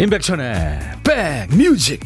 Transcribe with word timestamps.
임백천의 0.00 0.78
백뮤직 1.02 2.00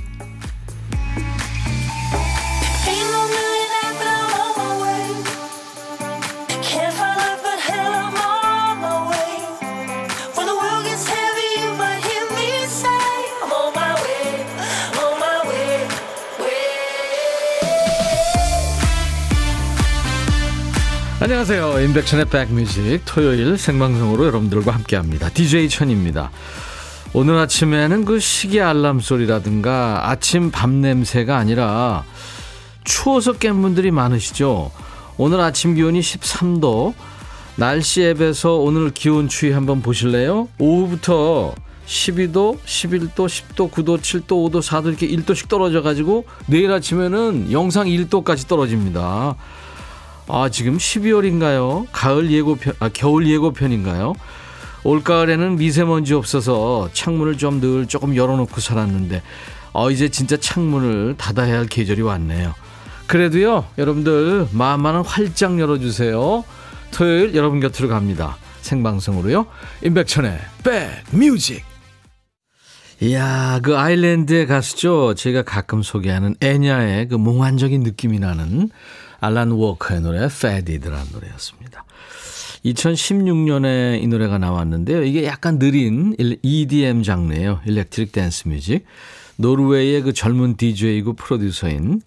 안녕하세요. 21.20 21.80
임백천의 21.80 22.24
백뮤직 22.24 23.02
토요일 23.04 23.58
생방송으로 23.58 24.24
여러분들과 24.24 24.72
함께합니다. 24.72 25.28
DJ 25.28 25.68
천입니다. 25.68 26.30
오늘 27.14 27.36
아침에는 27.36 28.06
그 28.06 28.18
시계 28.20 28.62
알람 28.62 29.00
소리라든가 29.00 30.10
아침 30.10 30.50
밤 30.50 30.80
냄새가 30.80 31.36
아니라 31.36 32.04
추워서 32.84 33.34
깬 33.34 33.60
분들이 33.60 33.90
많으시죠. 33.90 34.70
오늘 35.18 35.40
아침 35.40 35.74
기온이 35.74 36.00
13도. 36.00 36.94
날씨 37.56 38.02
앱에서 38.02 38.54
오늘 38.54 38.90
기온 38.90 39.28
추이 39.28 39.52
한번 39.52 39.82
보실래요? 39.82 40.48
오후부터 40.58 41.54
12도, 41.86 42.58
11도, 42.64 43.14
10도, 43.14 43.70
9도, 43.70 44.00
7도, 44.00 44.26
5도, 44.26 44.62
4도 44.62 44.86
이렇게 44.86 45.06
1도씩 45.08 45.48
떨어져 45.48 45.82
가지고 45.82 46.24
내일 46.46 46.72
아침에는 46.72 47.52
영상 47.52 47.88
1도까지 47.88 48.48
떨어집니다. 48.48 49.36
아, 50.28 50.48
지금 50.48 50.78
12월인가요? 50.78 51.88
가을 51.92 52.30
예고편, 52.30 52.74
아, 52.78 52.88
겨울 52.88 53.28
예고편인가요? 53.28 54.14
올가을에는 54.84 55.56
미세먼지 55.56 56.14
없어서 56.14 56.88
창문을 56.92 57.38
좀 57.38 57.60
늘 57.60 57.86
조금 57.86 58.16
열어놓고 58.16 58.60
살았는데 58.60 59.22
어 59.72 59.90
이제 59.90 60.08
진짜 60.08 60.36
창문을 60.36 61.16
닫아야 61.16 61.58
할 61.58 61.66
계절이 61.66 62.02
왔네요. 62.02 62.54
그래도요 63.06 63.66
여러분들 63.78 64.48
마음만은 64.52 65.02
활짝 65.02 65.58
열어주세요. 65.60 66.44
토요일 66.90 67.34
여러분 67.34 67.60
곁으로 67.60 67.88
갑니다. 67.88 68.36
생방송으로요. 68.62 69.46
임백천의 69.84 70.38
백뮤직 71.12 71.64
이야, 73.00 73.58
그 73.64 73.76
아일랜드의 73.76 74.46
가수죠. 74.46 75.14
제가 75.14 75.42
가끔 75.42 75.82
소개하는 75.82 76.36
애냐의 76.40 77.08
그 77.08 77.16
몽환적인 77.16 77.82
느낌이 77.82 78.20
나는 78.20 78.70
알란 79.20 79.50
워커의 79.50 80.02
노래, 80.02 80.28
패디드라는 80.28 81.06
노래였습니다. 81.12 81.84
2016년에 82.64 84.02
이 84.02 84.06
노래가 84.06 84.38
나왔는데요. 84.38 85.02
이게 85.02 85.24
약간 85.24 85.58
느린 85.58 86.14
EDM 86.42 87.02
장르예요. 87.02 87.60
electric 87.66 88.12
dance 88.12 88.48
music. 88.48 88.84
노르웨이의 89.36 90.02
그 90.02 90.12
젊은 90.12 90.56
DJ이고 90.56 91.14
프로듀서인 91.14 92.02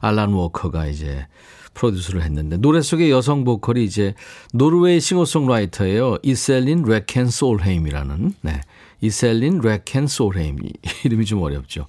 알란 0.00 0.32
워커가 0.32 0.86
이제 0.86 1.26
produce를 1.72 2.22
했는데 2.22 2.56
노래 2.56 2.80
속의 2.80 3.10
여성 3.10 3.44
보컬이 3.44 3.84
이제 3.84 4.14
노르웨이 4.52 5.00
싱어송라이터예요. 5.00 6.18
이셀린 6.22 6.84
레켄 6.86 7.28
솔헤임이라는 7.28 8.34
네. 8.42 8.60
이셀린 9.00 9.60
레켄 9.62 10.06
솔헤임 10.06 10.58
이름이 11.04 11.24
좀 11.24 11.42
어렵죠. 11.42 11.86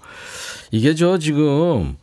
이게 0.71 0.95
저 0.95 1.17
지금 1.17 1.97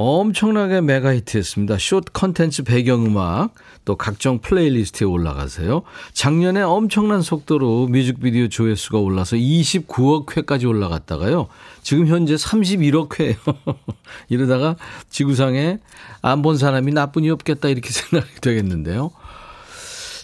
엄청나게 0.00 0.80
mega 0.80 1.12
hit했습니다. 1.12 1.76
숏 1.78 2.04
컨텐츠 2.12 2.62
배경음악 2.62 3.52
또 3.84 3.96
각종 3.96 4.38
플레이리스트에 4.38 5.04
올라가세요. 5.04 5.82
작년에 6.12 6.62
엄청난 6.62 7.20
속도로 7.20 7.88
뮤직비디오 7.88 8.46
조회수가 8.48 8.96
올라서 8.98 9.34
29억 9.34 10.36
회까지 10.36 10.66
올라갔다가요. 10.66 11.48
지금 11.82 12.06
현재 12.06 12.36
31억 12.36 13.18
회예요. 13.18 13.36
이러다가 14.30 14.76
지구상에 15.10 15.78
안 16.22 16.42
본 16.42 16.56
사람이 16.56 16.92
나뿐이 16.92 17.28
없겠다 17.30 17.68
이렇게 17.68 17.90
생각이 17.90 18.40
되겠는데요. 18.40 19.10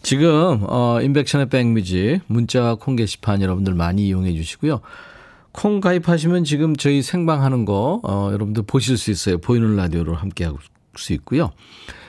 지금 0.04 0.60
어 0.68 1.00
임백천의 1.02 1.48
백뮤직 1.48 2.20
문자와 2.28 2.76
콩 2.76 2.94
게시판 2.94 3.42
여러분들 3.42 3.74
많이 3.74 4.06
이용해 4.06 4.34
주시고요. 4.34 4.80
콩 5.54 5.80
가입하시면 5.80 6.44
지금 6.44 6.76
저희 6.76 7.00
생방하는 7.00 7.64
거 7.64 8.00
어, 8.04 8.28
여러분들 8.32 8.64
보실 8.66 8.98
수 8.98 9.10
있어요. 9.10 9.38
보이는 9.38 9.74
라디오로 9.74 10.14
함께 10.14 10.44
할 10.44 10.54
수 10.98 11.12
있고요. 11.14 11.52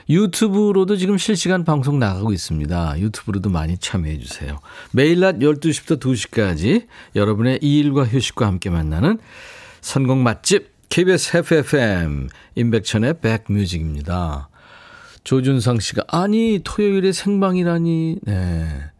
유튜브로도 0.08 0.96
지금 0.96 1.18
실시간 1.18 1.64
방송 1.64 1.98
나가고 1.98 2.32
있습니다. 2.32 3.00
유튜브로도 3.00 3.50
많이 3.50 3.76
참여해 3.76 4.18
주세요. 4.18 4.58
매일 4.92 5.20
낮 5.20 5.38
12시부터 5.38 5.98
2시까지 5.98 6.86
여러분의 7.16 7.58
일과 7.60 8.04
휴식과 8.04 8.46
함께 8.46 8.70
만나는 8.70 9.18
선곡 9.80 10.18
맛집 10.18 10.70
KBS 10.88 11.38
FFM 11.38 12.28
임백천의 12.54 13.20
백뮤직입니다. 13.20 14.48
조준성 15.24 15.80
씨가 15.80 16.04
아니 16.06 16.60
토요일에 16.62 17.10
생방이라니 17.10 18.18
네. 18.22 18.90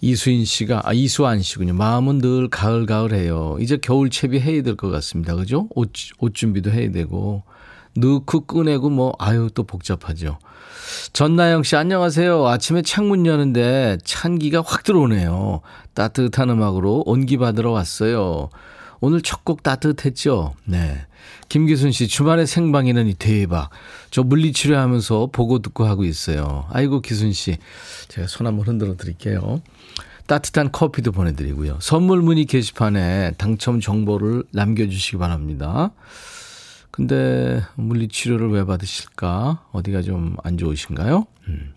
이수인 0.00 0.44
씨가, 0.46 0.82
아, 0.84 0.92
이수안 0.94 1.42
씨군요. 1.42 1.74
마음은 1.74 2.18
늘 2.18 2.48
가을가을해요. 2.48 3.58
이제 3.60 3.76
겨울 3.76 4.08
채비 4.08 4.40
해야 4.40 4.62
될 4.62 4.76
것 4.76 4.88
같습니다. 4.90 5.34
그죠? 5.34 5.68
옷, 5.74 5.92
옷 6.18 6.34
준비도 6.34 6.70
해야 6.70 6.90
되고. 6.90 7.42
넣고 7.96 8.42
꺼내고 8.46 8.88
뭐, 8.88 9.12
아유, 9.18 9.50
또 9.54 9.64
복잡하죠. 9.64 10.38
전나영 11.12 11.64
씨, 11.64 11.76
안녕하세요. 11.76 12.46
아침에 12.46 12.82
창문 12.82 13.26
여는데 13.26 13.98
찬기가 14.04 14.62
확 14.64 14.84
들어오네요. 14.84 15.60
따뜻한 15.94 16.48
음악으로 16.50 17.02
온기 17.06 17.36
받으러 17.36 17.70
왔어요. 17.72 18.48
오늘 19.00 19.20
첫 19.22 19.44
곡 19.44 19.62
따뜻했죠? 19.62 20.54
네. 20.64 21.06
김기순 21.48 21.90
씨, 21.92 22.06
주말에 22.06 22.46
생방이는 22.46 23.12
대박. 23.18 23.70
저 24.10 24.22
물리치료 24.22 24.76
하면서 24.76 25.28
보고 25.32 25.58
듣고 25.58 25.84
하고 25.84 26.04
있어요. 26.04 26.66
아이고, 26.70 27.00
기순 27.00 27.32
씨. 27.32 27.56
제가 28.08 28.28
손 28.28 28.46
한번 28.46 28.66
흔들어 28.66 28.96
드릴게요. 28.96 29.60
따뜻한 30.30 30.70
커피도 30.70 31.10
보내드리고요. 31.10 31.78
선물 31.80 32.22
문의 32.22 32.44
게시판에 32.44 33.32
당첨 33.36 33.80
정보를 33.80 34.44
남겨주시기 34.52 35.16
바랍니다. 35.16 35.90
근데 36.92 37.60
물리치료를 37.74 38.48
왜 38.50 38.64
받으실까? 38.64 39.64
어디가 39.72 40.02
좀 40.02 40.36
안 40.44 40.56
좋으신가요? 40.56 41.26
음. 41.48 41.74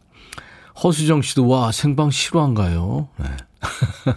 허수정 0.83 1.23
씨도 1.23 1.47
와 1.47 1.71
생방 1.71 2.11
실화인가요? 2.11 3.07
네. 3.17 3.25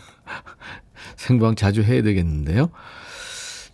생방 1.17 1.55
자주 1.55 1.83
해야 1.83 2.03
되겠는데요. 2.03 2.69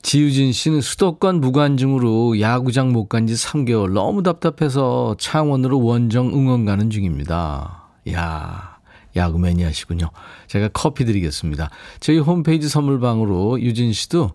지유진 0.03 0.53
씨는 0.53 0.81
수도권 0.81 1.41
무관중으로 1.41 2.41
야구장 2.41 2.93
못 2.93 3.09
간 3.09 3.27
지 3.27 3.34
3개월 3.34 3.91
너무 3.93 4.23
답답해서 4.23 5.17
창원으로 5.19 5.83
원정 5.83 6.29
응원 6.29 6.65
가는 6.67 6.89
중입니다. 6.89 7.89
야 8.12 8.72
야구 9.17 9.39
매니아시군요. 9.39 10.11
제가 10.49 10.69
커피 10.73 11.05
드리겠습니다. 11.05 11.71
저희 12.00 12.19
홈페이지 12.19 12.69
선물방으로 12.69 13.61
유진 13.61 13.93
씨도 13.93 14.33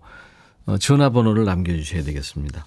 어, 0.66 0.78
전화번호를 0.78 1.44
남겨주셔야 1.44 2.02
되겠습니다. 2.04 2.64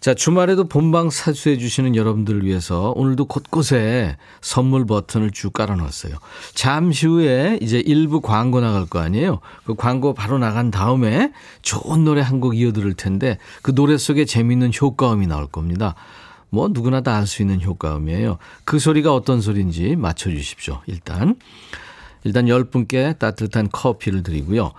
자, 0.00 0.14
주말에도 0.14 0.68
본방 0.68 1.10
사수해 1.10 1.58
주시는 1.58 1.96
여러분들을 1.96 2.44
위해서 2.44 2.92
오늘도 2.94 3.24
곳곳에 3.24 4.16
선물 4.40 4.86
버튼을 4.86 5.32
쭉 5.32 5.52
깔아놨어요. 5.52 6.14
잠시 6.54 7.08
후에 7.08 7.58
이제 7.60 7.80
일부 7.80 8.20
광고 8.20 8.60
나갈 8.60 8.86
거 8.86 9.00
아니에요? 9.00 9.40
그 9.64 9.74
광고 9.74 10.14
바로 10.14 10.38
나간 10.38 10.70
다음에 10.70 11.32
좋은 11.62 12.04
노래 12.04 12.20
한 12.22 12.38
곡 12.38 12.56
이어 12.56 12.72
들을 12.72 12.94
텐데 12.94 13.38
그 13.62 13.74
노래 13.74 13.98
속에 13.98 14.24
재미있는 14.24 14.70
효과음이 14.80 15.26
나올 15.26 15.48
겁니다. 15.48 15.96
뭐 16.50 16.68
누구나 16.68 17.00
다 17.02 17.16
알 17.16 17.26
수 17.26 17.42
있는 17.42 17.60
효과음이에요. 17.62 18.38
그 18.64 18.78
소리가 18.78 19.14
어떤 19.14 19.40
소리인지 19.40 19.96
맞춰 19.96 20.30
주십시오. 20.30 20.80
일단. 20.86 21.36
일단 22.24 22.46
10분께 22.46 23.18
따뜻한 23.18 23.68
커피를 23.70 24.22
드리고요. 24.22 24.72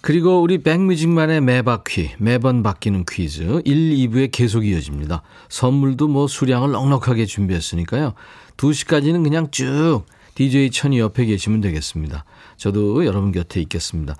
그리고 0.00 0.40
우리 0.40 0.62
백뮤직만의 0.62 1.42
매바퀴, 1.42 2.12
매번 2.18 2.62
바뀌는 2.62 3.04
퀴즈 3.08 3.60
1, 3.64 3.90
2부에 4.08 4.30
계속 4.32 4.64
이어집니다. 4.66 5.22
선물도 5.50 6.08
뭐 6.08 6.26
수량을 6.26 6.70
넉넉하게 6.70 7.26
준비했으니까요. 7.26 8.14
2시까지는 8.56 9.22
그냥 9.22 9.50
쭉 9.50 10.04
DJ 10.36 10.70
천이 10.70 10.98
옆에 10.98 11.26
계시면 11.26 11.60
되겠습니다. 11.60 12.24
저도 12.56 13.04
여러분 13.04 13.30
곁에 13.30 13.60
있겠습니다. 13.60 14.16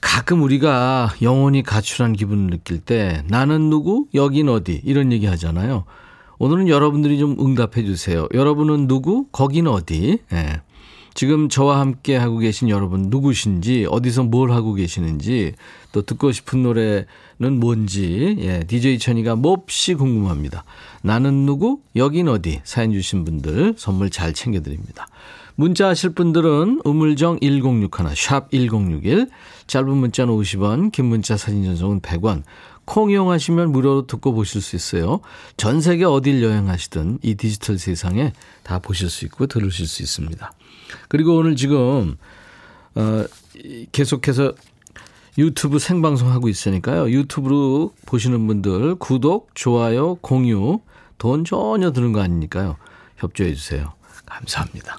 가끔 0.00 0.42
우리가 0.42 1.14
영혼이 1.22 1.62
가출한 1.62 2.12
기분을 2.12 2.50
느낄 2.50 2.78
때 2.78 3.22
나는 3.26 3.70
누구? 3.70 4.06
여긴 4.14 4.48
어디? 4.48 4.80
이런 4.84 5.12
얘기 5.12 5.26
하잖아요. 5.26 5.84
오늘은 6.38 6.68
여러분들이 6.68 7.18
좀 7.18 7.36
응답해 7.40 7.84
주세요. 7.84 8.28
여러분은 8.32 8.86
누구? 8.86 9.26
거긴 9.32 9.66
어디? 9.66 10.18
예. 10.32 10.60
지금 11.14 11.48
저와 11.48 11.80
함께 11.80 12.14
하고 12.14 12.38
계신 12.38 12.68
여러분 12.68 13.06
누구신지, 13.08 13.88
어디서 13.90 14.22
뭘 14.22 14.52
하고 14.52 14.74
계시는지, 14.74 15.54
또 15.90 16.02
듣고 16.02 16.30
싶은 16.30 16.62
노래는 16.62 17.58
뭔지, 17.58 18.36
예, 18.38 18.60
DJ 18.60 19.00
천이가 19.00 19.34
몹시 19.34 19.94
궁금합니다. 19.94 20.62
나는 21.02 21.44
누구? 21.44 21.80
여긴 21.96 22.28
어디? 22.28 22.60
사연 22.62 22.92
주신 22.92 23.24
분들 23.24 23.74
선물 23.76 24.10
잘 24.10 24.32
챙겨드립니다. 24.32 25.08
문자 25.60 25.88
하실 25.88 26.10
분들은 26.10 26.82
우물정 26.84 27.40
1061, 27.40 28.14
샵 28.14 28.48
1061, 28.52 29.28
짧은 29.66 29.88
문자는 29.90 30.32
50원, 30.32 30.92
긴 30.92 31.06
문자 31.06 31.36
사진 31.36 31.64
전송은 31.64 32.00
100원, 32.00 32.44
콩 32.84 33.10
이용하시면 33.10 33.72
무료로 33.72 34.06
듣고 34.06 34.34
보실 34.34 34.62
수 34.62 34.76
있어요. 34.76 35.18
전 35.56 35.80
세계 35.80 36.04
어딜 36.04 36.44
여행하시든 36.44 37.18
이 37.22 37.34
디지털 37.34 37.76
세상에 37.76 38.32
다 38.62 38.78
보실 38.78 39.10
수 39.10 39.24
있고 39.24 39.48
들으실 39.48 39.88
수 39.88 40.00
있습니다. 40.04 40.52
그리고 41.08 41.34
오늘 41.34 41.56
지금 41.56 42.16
어, 42.94 43.24
계속해서 43.90 44.54
유튜브 45.38 45.80
생방송 45.80 46.30
하고 46.30 46.48
있으니까요. 46.48 47.10
유튜브로 47.10 47.94
보시는 48.06 48.46
분들 48.46 48.94
구독, 48.94 49.50
좋아요, 49.56 50.14
공유 50.20 50.78
돈 51.18 51.44
전혀 51.44 51.90
드는 51.90 52.12
거 52.12 52.20
아니니까요. 52.20 52.76
협조해 53.16 53.54
주세요. 53.54 53.94
감사합니다. 54.24 54.98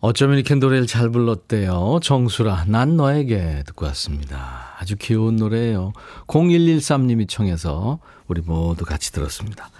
어쩌면 0.00 0.36
이렇게 0.36 0.54
노래를 0.54 0.86
잘 0.86 1.10
불렀대요. 1.10 1.98
정수라, 2.02 2.66
난 2.68 2.96
너에게 2.96 3.64
듣고 3.66 3.86
왔습니다. 3.86 4.76
아주 4.78 4.94
귀여운 4.96 5.36
노래예요. 5.36 5.92
0113님이 6.28 7.28
청해서 7.28 7.98
우리 8.28 8.40
모두 8.40 8.84
같이 8.84 9.10
들었습니다. 9.12 9.70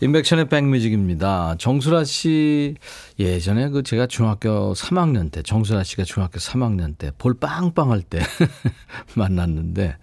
인백션의 0.00 0.48
백뮤직입니다. 0.48 1.54
정수라 1.58 2.04
씨 2.04 2.74
예전에 3.20 3.68
그 3.68 3.82
제가 3.84 4.06
중학교 4.06 4.72
3학년 4.72 5.30
때 5.30 5.42
정수라 5.42 5.84
씨가 5.84 6.04
중학교 6.04 6.38
3학년 6.38 6.96
때 6.96 7.12
볼 7.18 7.34
빵빵할 7.34 8.02
때 8.02 8.20
만났는데 9.14 9.96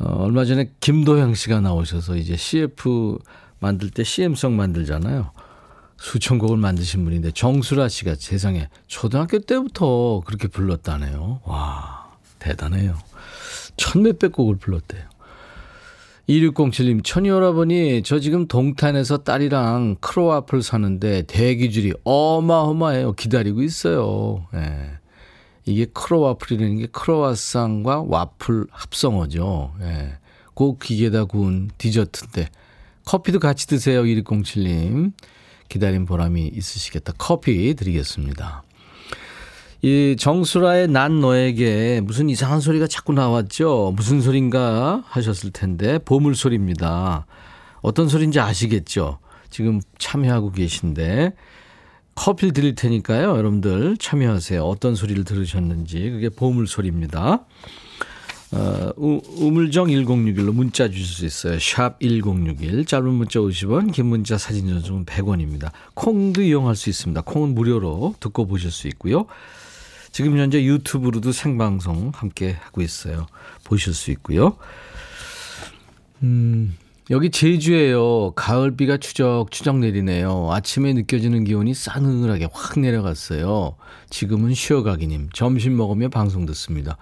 어, 0.00 0.04
얼마 0.24 0.44
전에 0.44 0.70
김도영 0.80 1.34
씨가 1.34 1.60
나오셔서 1.60 2.16
이제 2.16 2.36
CF 2.36 3.18
만들 3.60 3.90
때 3.90 4.04
CM송 4.04 4.56
만들잖아요. 4.56 5.32
수천 5.98 6.38
곡을 6.38 6.56
만드신 6.56 7.04
분인데 7.04 7.32
정수라 7.32 7.88
씨가 7.88 8.14
세상에 8.16 8.68
초등학교 8.86 9.38
때부터 9.40 10.22
그렇게 10.24 10.48
불렀다네요. 10.48 11.40
와 11.44 12.10
대단해요. 12.38 12.96
천 13.76 14.02
몇백 14.02 14.32
곡을 14.32 14.56
불렀대요. 14.56 15.02
2607님, 16.28 17.02
천이오라버니, 17.02 18.02
저 18.02 18.20
지금 18.20 18.46
동탄에서 18.46 19.18
딸이랑 19.18 19.96
크로와플 20.00 20.62
사는데 20.62 21.22
대기줄이 21.22 21.94
어마어마해요. 22.04 23.14
기다리고 23.14 23.62
있어요. 23.62 24.46
예. 24.54 24.90
이게 25.64 25.86
크로와플이라는 25.86 26.76
게 26.76 26.86
크로와상과 26.88 28.04
와플 28.08 28.66
합성어죠. 28.70 29.72
예. 29.80 30.18
그 30.54 30.76
기계다 30.76 31.24
구운 31.24 31.70
디저트인데, 31.78 32.50
커피도 33.06 33.38
같이 33.38 33.66
드세요. 33.66 34.02
2607님. 34.02 35.12
기다린 35.68 36.06
보람이 36.06 36.48
있으시겠다. 36.54 37.12
커피 37.18 37.74
드리겠습니다. 37.74 38.62
이 39.82 40.16
정수라의 40.18 40.88
난 40.88 41.20
너에게 41.20 42.00
무슨 42.02 42.28
이상한 42.28 42.60
소리가 42.60 42.88
자꾸 42.88 43.12
나왔죠. 43.12 43.92
무슨 43.94 44.20
소린가 44.20 45.04
하셨을 45.06 45.52
텐데 45.52 45.98
보물 45.98 46.34
소리입니다. 46.34 47.26
어떤 47.80 48.08
소리인지 48.08 48.40
아시겠죠? 48.40 49.18
지금 49.50 49.80
참여하고 49.98 50.50
계신데 50.50 51.32
커피를 52.16 52.52
드릴 52.52 52.74
테니까요. 52.74 53.36
여러분들 53.36 53.96
참여하세요. 53.98 54.64
어떤 54.64 54.96
소리를 54.96 55.22
들으셨는지 55.22 56.10
그게 56.10 56.28
보물 56.28 56.66
소리입니다. 56.66 57.44
어, 58.50 58.92
우물정 58.96 59.88
1061로 59.88 60.52
문자 60.52 60.88
주실 60.88 61.04
수 61.04 61.26
있어요. 61.26 61.58
샵 61.58 62.00
1061. 62.00 62.86
짧은 62.86 63.06
문자 63.12 63.40
50원, 63.40 63.92
긴 63.92 64.06
문자 64.06 64.38
사진 64.38 64.68
전송은 64.68 65.04
100원입니다. 65.04 65.70
콩도 65.94 66.42
이용할 66.42 66.74
수 66.74 66.88
있습니다. 66.88 67.20
콩은 67.22 67.54
무료로 67.54 68.14
듣고 68.20 68.46
보실 68.46 68.70
수 68.70 68.88
있고요. 68.88 69.26
지금 70.12 70.38
현재 70.38 70.64
유튜브로도 70.64 71.32
생방송 71.32 72.12
함께 72.14 72.52
하고 72.52 72.80
있어요. 72.80 73.26
보실 73.64 73.92
수 73.92 74.10
있고요. 74.12 74.56
음, 76.22 76.76
여기 77.10 77.30
제주에요. 77.30 78.32
가을비가 78.32 78.98
추적추적 78.98 79.78
내리네요. 79.78 80.50
아침에 80.52 80.92
느껴지는 80.92 81.44
기온이 81.44 81.72
싸늘하게 81.72 82.48
확 82.52 82.78
내려갔어요. 82.78 83.76
지금은 84.10 84.52
쉬어가기님. 84.52 85.30
점심 85.32 85.78
먹으며 85.78 86.10
방송 86.10 86.44
듣습니다. 86.44 86.98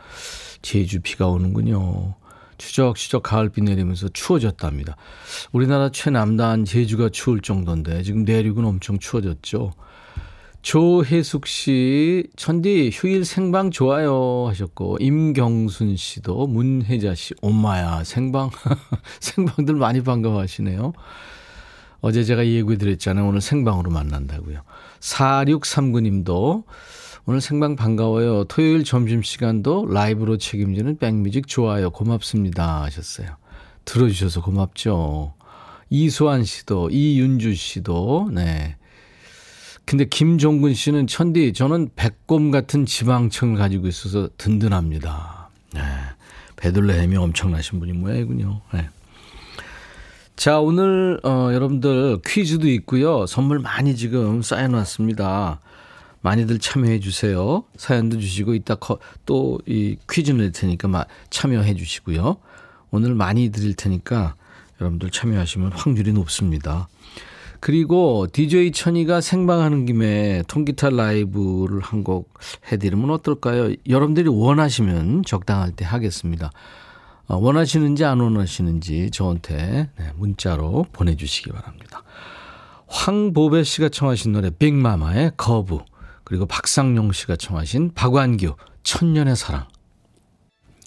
제주 0.63 1.01
비가 1.01 1.27
오는군요. 1.27 2.15
추적추적 2.57 3.25
가을비 3.25 3.63
내리면서 3.63 4.09
추워졌답니다. 4.09 4.97
우리나라 5.51 5.91
최남단 5.91 6.65
제주가 6.65 7.09
추울 7.09 7.41
정도인데 7.41 8.05
지금 8.05 8.23
내륙은 8.25 8.65
엄청 8.65 9.01
추워졌죠. 9.01 9.73
조혜숙 10.67 11.47
씨, 11.47 12.27
천디 12.35 12.91
휴일 12.93 13.25
생방 13.25 13.71
좋아요 13.71 14.49
하셨고 14.49 14.97
임경순 14.99 15.95
씨도 15.95 16.49
문혜자 16.49 17.15
씨, 17.15 17.35
엄마야 17.41 18.03
생방 18.03 18.51
생방들 19.21 19.77
많이 19.77 20.03
반가워하시네요. 20.03 20.93
어제 22.01 22.25
제가 22.25 22.45
예고해 22.45 22.79
드렸잖아요. 22.79 23.29
오늘 23.29 23.41
생방으로 23.41 23.93
만난다고요. 23.93 24.63
4639님도 24.99 26.65
오늘 27.27 27.41
생방 27.41 27.77
반가워요. 27.77 28.43
토요일 28.47 28.83
점심시간도 28.83 29.87
라이브로 29.87 30.37
책임지는 30.37 30.99
백뮤직 30.99 31.47
좋아요. 31.47 31.91
고맙습니다 31.91 32.83
하셨어요. 32.83 33.37
들어주셔서 33.85 34.43
고맙죠. 34.43 35.33
이수환 35.91 36.43
씨도 36.43 36.91
이윤주 36.91 37.55
씨도 37.55 38.31
네. 38.33 38.77
근데 39.87 40.05
김종근 40.05 40.75
씨는 40.75 41.07
천디 41.07 41.53
저는 41.53 41.91
백곰 41.95 42.51
같은 42.51 42.87
지방층을 42.87 43.57
가지고 43.57 43.87
있어서 43.87 44.29
든든합니다. 44.37 45.49
네. 45.75 45.81
베들레헴이 46.57 47.17
엄청나신 47.17 47.79
분이 47.79 47.93
모양이군요. 47.93 48.63
네. 48.75 48.89
자 50.35 50.59
오늘 50.59 51.21
어, 51.23 51.51
여러분들 51.53 52.19
퀴즈도 52.27 52.69
있고요. 52.69 53.27
선물 53.27 53.61
많이 53.61 53.95
지금 53.95 54.43
쌓여놨습니다. 54.43 55.61
많이들 56.21 56.59
참여해 56.59 56.99
주세요. 56.99 57.63
사연도 57.77 58.19
주시고 58.19 58.55
이따 58.55 58.77
또 59.25 59.59
이 59.67 59.97
퀴즈 60.11 60.33
낼 60.33 60.51
테니까 60.51 61.07
참여해 61.31 61.75
주시고요. 61.77 62.39
오늘 62.91 63.15
많이 63.15 63.51
드릴 63.51 63.75
테니까 63.75 64.35
여러분들 64.81 65.11
참여하시면 65.11 65.73
확률이 65.73 66.13
높습니다. 66.13 66.89
그리고 67.67 68.29
DJ 68.33 68.71
천이가 68.71 69.21
생방하는 69.21 69.87
김에 69.87 70.45
통기타 70.47 70.91
라이브를 70.91 71.81
한 71.81 72.05
곡 72.05 72.33
해드리면 72.71 73.11
어떨까요? 73.11 73.75
여러분들이 73.89 74.29
원하시면 74.29 75.25
적당할 75.25 75.73
때 75.73 75.85
하겠습니다. 75.85 76.53
어, 77.27 77.37
원하시는지 77.39 78.05
안 78.05 78.21
원하시는지 78.21 79.11
저한테 79.11 79.91
네, 79.99 80.13
문자로 80.15 80.87
보내주시기 80.93 81.51
바랍니다. 81.51 82.05
황보배 82.87 83.65
씨가 83.65 83.89
청하신 83.89 84.31
노래 84.31 84.51
빅마마의 84.51 85.33
거부 85.37 85.81
그리고 86.23 86.47
박상용 86.47 87.11
씨가 87.11 87.35
청하신 87.35 87.95
박완규 87.95 88.55
천년의 88.85 89.35
사랑 89.35 89.67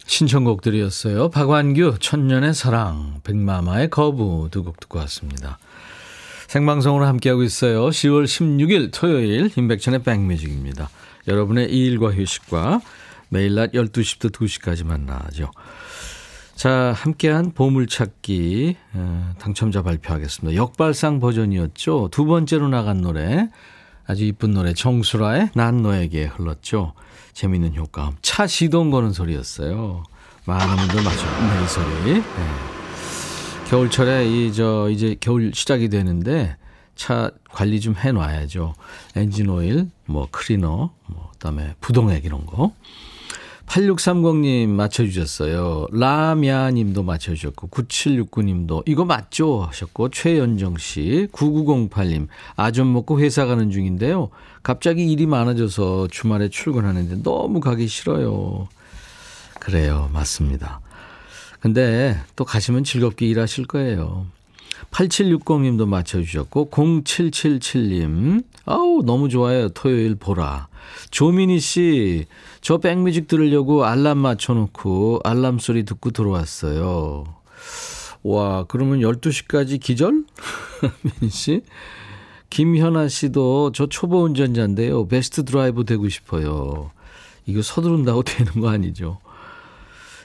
신청곡들이었어요. 0.05 1.29
박완규 1.29 1.97
천년의 1.99 2.53
사랑 2.53 3.19
빅마마의 3.25 3.89
거부 3.89 4.47
두 4.49 4.63
곡 4.63 4.79
듣고 4.79 4.99
왔습니다. 4.99 5.59
생방송으로 6.49 7.05
함께하고 7.05 7.43
있어요. 7.43 7.89
10월 7.89 8.23
16일 8.23 8.89
토요일 8.91 9.51
임백천의 9.55 10.01
백뮤직입니다. 10.01 10.89
여러분의 11.27 11.69
일과 11.69 12.11
휴식과 12.11 12.81
매일 13.29 13.53
낮 13.53 13.71
12시부터 13.71 14.31
2시까지 14.31 14.83
만나죠. 14.83 15.51
자, 16.55 16.91
함께한 16.97 17.51
보물찾기 17.51 18.75
어, 18.93 19.33
당첨자 19.37 19.83
발표하겠습니다. 19.83 20.55
역발상 20.59 21.19
버전이었죠. 21.19 22.09
두 22.11 22.25
번째로 22.25 22.67
나간 22.67 23.01
노래 23.01 23.47
아주 24.07 24.23
이쁜 24.23 24.51
노래 24.51 24.73
정수라의 24.73 25.51
난 25.53 25.83
너에게 25.83 26.25
흘렀죠. 26.25 26.93
재밌는 27.33 27.75
효과음. 27.75 28.13
차 28.23 28.47
시동 28.47 28.89
거는 28.89 29.13
소리였어요. 29.13 30.03
많은 30.45 30.75
분들 30.77 31.03
맞췄네 31.03 31.63
이 31.63 31.67
소리. 31.67 32.13
네. 32.13 32.78
겨울철에 33.69 34.25
이 34.27 34.51
저 34.51 34.89
이제 34.89 35.15
겨울 35.19 35.51
시작이 35.53 35.89
되는데 35.89 36.57
차 36.95 37.29
관리 37.51 37.79
좀 37.79 37.93
해놔야죠. 37.95 38.73
엔진 39.15 39.47
오일, 39.47 39.91
뭐 40.07 40.27
클리너, 40.31 40.91
뭐 41.05 41.29
그다음에 41.33 41.75
부동액 41.79 42.25
이런 42.25 42.47
거. 42.47 42.73
8630님 43.67 44.69
맞춰주셨어요. 44.69 45.85
라미아님도 45.91 47.03
맞춰주셨고 47.03 47.67
9769님도 47.67 48.81
이거 48.87 49.05
맞죠 49.05 49.61
하셨고 49.61 50.09
최연정씨 50.09 51.27
9908님 51.31 52.27
아점 52.55 52.91
먹고 52.91 53.19
회사 53.19 53.45
가는 53.45 53.69
중인데요. 53.69 54.31
갑자기 54.63 55.11
일이 55.11 55.27
많아져서 55.27 56.07
주말에 56.09 56.49
출근하는데 56.49 57.21
너무 57.21 57.59
가기 57.59 57.87
싫어요. 57.87 58.67
그래요 59.59 60.09
맞습니다. 60.11 60.81
근데 61.59 62.17
또 62.35 62.45
가시면 62.45 62.83
즐겁게 62.83 63.27
일하실 63.27 63.67
거예요. 63.67 64.27
8760님도 64.91 65.87
맞춰주셨고 65.87 66.69
0777님 66.71 68.43
아우 68.65 69.03
너무 69.03 69.27
좋아요 69.27 69.67
토요일 69.69 70.15
보라 70.15 70.69
조민희 71.11 71.59
씨, 71.59 72.25
저 72.61 72.77
백뮤직 72.77 73.27
들으려고 73.27 73.85
알람 73.85 74.17
맞춰놓고 74.17 75.21
알람 75.23 75.59
소리 75.59 75.83
듣고 75.83 76.11
들어왔어요. 76.11 77.25
와, 78.23 78.65
그러면 78.67 78.99
12시까지 78.99 79.79
기절? 79.79 80.23
민희 81.19 81.31
씨? 81.31 81.61
김현아 82.49 83.07
씨도 83.07 83.71
저 83.73 83.87
초보 83.87 84.23
운전자인데요. 84.23 85.07
베스트 85.07 85.45
드라이브 85.45 85.85
되고 85.85 86.09
싶어요. 86.09 86.91
이거 87.45 87.61
서두른다고 87.61 88.23
되는 88.23 88.53
거 88.59 88.69
아니죠? 88.69 89.19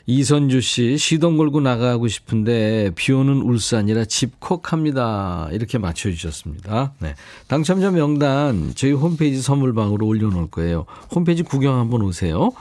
이선주 0.07 0.61
씨, 0.61 0.99
시동 0.99 1.39
걸고 1.39 1.61
나가고 1.61 2.09
싶은데 2.09 2.91
비 2.95 3.13
오는 3.13 3.41
울산이라 3.41 4.05
집콕합니다. 4.05 5.49
이렇게 5.53 5.79
맞춰주셨습니다. 5.79 6.93
네. 6.99 7.15
당첨자 7.49 7.91
명단 7.91 8.73
저희 8.75 8.93
홈페이지 8.93 9.41
선물방으로 9.41 10.07
올려놓을 10.07 10.49
거예요. 10.51 10.85
홈페이지 11.15 11.43
구경 11.43 11.79
한번 11.79 12.03
오세요. 12.03 12.53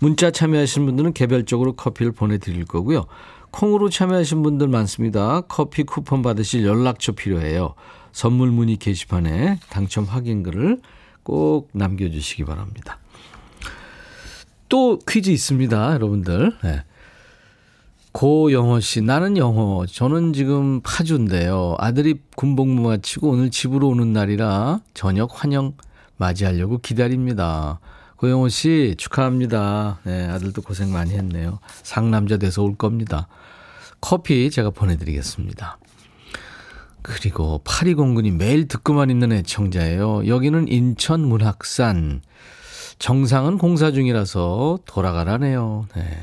문자 0.00 0.30
참여하신 0.30 0.86
분들은 0.86 1.12
개별적으로 1.12 1.74
커피를 1.74 2.12
보내드릴 2.12 2.64
거고요. 2.64 3.04
콩으로 3.50 3.90
참여하신 3.90 4.42
분들 4.42 4.68
많습니다. 4.68 5.42
커피 5.42 5.82
쿠폰 5.82 6.22
받으실 6.22 6.64
연락처 6.64 7.12
필요해요. 7.12 7.74
선물 8.12 8.50
문의 8.50 8.76
게시판에 8.78 9.60
당첨 9.68 10.04
확인글을 10.04 10.80
꼭 11.22 11.68
남겨주시기 11.72 12.44
바랍니다. 12.44 12.98
또 14.68 14.98
퀴즈 14.98 15.30
있습니다, 15.30 15.94
여러분들. 15.94 16.56
네. 16.62 16.82
고영호 18.12 18.80
씨, 18.80 19.02
나는 19.02 19.36
영호. 19.36 19.86
저는 19.86 20.32
지금 20.32 20.80
파주인데요. 20.80 21.76
아들이 21.78 22.18
군복무 22.34 22.88
마치고 22.88 23.28
오늘 23.28 23.50
집으로 23.50 23.88
오는 23.88 24.12
날이라 24.12 24.80
저녁 24.94 25.30
환영 25.34 25.74
맞이하려고 26.16 26.78
기다립니다. 26.78 27.78
고영호 28.16 28.48
씨, 28.48 28.94
축하합니다. 28.96 29.98
네, 30.04 30.26
아들도 30.28 30.62
고생 30.62 30.90
많이 30.92 31.12
했네요. 31.12 31.58
상남자 31.82 32.38
돼서 32.38 32.62
올 32.62 32.74
겁니다. 32.74 33.28
커피 34.00 34.50
제가 34.50 34.70
보내드리겠습니다. 34.70 35.78
그리고 37.02 37.60
8209님 37.64 38.36
매일 38.36 38.66
듣고만 38.66 39.10
있는 39.10 39.30
애청자예요. 39.32 40.26
여기는 40.26 40.68
인천 40.68 41.20
문학산. 41.20 42.22
정상은 42.98 43.58
공사 43.58 43.90
중이라서 43.92 44.78
돌아가라네요. 44.86 45.86
네. 45.94 46.18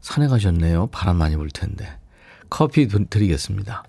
산에 0.00 0.28
가셨네요. 0.28 0.88
바람 0.88 1.16
많이 1.16 1.36
불 1.36 1.50
텐데. 1.50 1.86
커피 2.48 2.88
드리겠습니다. 2.88 3.84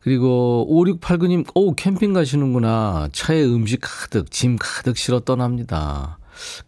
그리고 0.00 0.66
5689님, 0.70 1.46
오, 1.54 1.74
캠핑 1.74 2.14
가시는구나. 2.14 3.08
차에 3.12 3.42
음식 3.44 3.80
가득, 3.82 4.30
짐 4.30 4.56
가득 4.58 4.96
실어 4.96 5.20
떠납니다. 5.20 6.18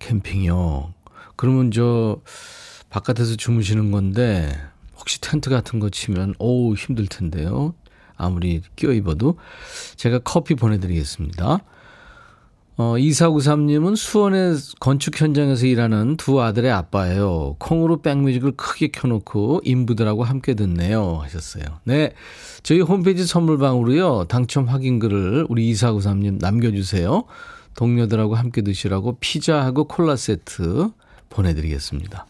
캠핑이요. 0.01 0.93
그러면 1.37 1.71
저, 1.71 2.21
바깥에서 2.91 3.37
주무시는 3.37 3.91
건데, 3.91 4.55
혹시 4.97 5.21
텐트 5.21 5.49
같은 5.49 5.81
거 5.81 5.89
치면, 5.89 6.35
오, 6.39 6.75
힘들 6.75 7.07
텐데요. 7.07 7.75
아무리 8.17 8.61
끼어 8.77 8.93
입어도. 8.93 9.39
제가 9.97 10.19
커피 10.19 10.55
보내드리겠습니다. 10.55 11.61
어, 12.77 12.95
2493님은 12.97 13.97
수원의 13.97 14.57
건축 14.81 15.21
현장에서 15.21 15.67
일하는 15.67 16.17
두 16.17 16.41
아들의 16.41 16.71
아빠예요. 16.71 17.57
콩으로 17.59 18.01
백뮤직을 18.01 18.53
크게 18.53 18.89
켜놓고 18.89 19.61
인부들하고 19.65 20.25
함께 20.25 20.55
듣네요. 20.55 21.19
하셨어요. 21.23 21.65
네. 21.85 22.13
저희 22.63 22.81
홈페이지 22.81 23.27
선물방으로요. 23.27 24.25
당첨 24.29 24.67
확인글을 24.67 25.47
우리 25.49 25.73
2493님 25.73 26.41
남겨주세요. 26.41 27.25
동료들하고 27.77 28.35
함께 28.35 28.63
드시라고 28.63 29.19
피자하고 29.21 29.85
콜라 29.85 30.17
세트 30.17 30.91
보내드리겠습니다. 31.29 32.27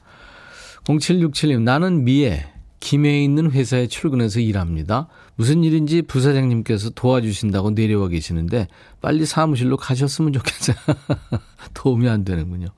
0767님, 0.85 1.63
나는 1.63 2.05
미애. 2.05 2.47
김해에 2.81 3.23
있는 3.23 3.53
회사에 3.53 3.87
출근해서 3.87 4.41
일합니다. 4.41 5.07
무슨 5.37 5.65
일인지 5.65 6.03
부사장님께서 6.03 6.91
도와주신다고 6.91 7.71
내려와 7.71 8.09
계시는데 8.09 8.69
빨리 9.01 9.27
사무실로 9.27 9.77
가셨으면 9.77 10.33
좋겠어요. 10.33 10.77
도움이 11.75 12.09
안 12.09 12.25
되는군요. 12.25 12.69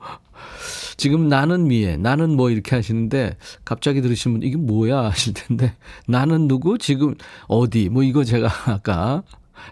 지금 0.96 1.28
나는 1.28 1.66
미에 1.66 1.96
나는 1.96 2.36
뭐 2.36 2.50
이렇게 2.50 2.76
하시는데 2.76 3.36
갑자기 3.64 4.00
들으시면 4.00 4.42
이게 4.42 4.56
뭐야 4.56 5.04
하실 5.04 5.34
텐데 5.34 5.74
나는 6.06 6.46
누구 6.48 6.78
지금 6.78 7.14
어디 7.46 7.88
뭐 7.88 8.02
이거 8.02 8.24
제가 8.24 8.48
아까 8.70 9.22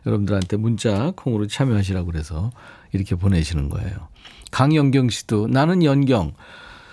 여러분들한테 0.07 0.57
문자 0.57 1.13
콩으로 1.15 1.47
참여하시라고 1.47 2.07
그래서 2.07 2.51
이렇게 2.93 3.15
보내시는 3.15 3.69
거예요. 3.69 4.09
강영경 4.51 5.11
씨도 5.11 5.47
나는 5.49 5.83
연경 5.83 6.33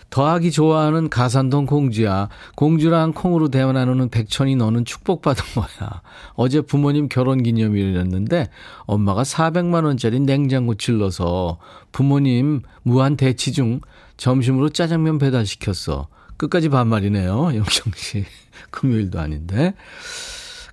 더하기 0.10 0.52
좋아하는 0.52 1.10
가산동 1.10 1.66
공주야. 1.66 2.30
공주랑 2.56 3.14
콩으로 3.14 3.50
대화 3.50 3.72
나누는 3.72 4.10
백천이 4.10 4.56
너는 4.56 4.86
축복받은 4.86 5.44
거야. 5.56 6.02
어제 6.34 6.62
부모님 6.62 7.10
결혼 7.10 7.44
기념일이었는데 7.44 8.50
엄마가 8.82 9.24
400만 9.24 9.86
원짜리 9.86 10.20
냉장고 10.20 10.76
질러서 10.76 11.60
부모님 11.92 12.62
무한 12.82 13.18
대치 13.18 13.52
중 13.52 13.82
점심으로 14.18 14.70
짜장면 14.70 15.18
배달시켰어. 15.18 16.08
끝까지 16.38 16.70
반말이네요. 16.70 17.32
영경 17.32 17.94
씨. 17.96 18.26
금요일도 18.72 19.20
아닌데. 19.20 19.74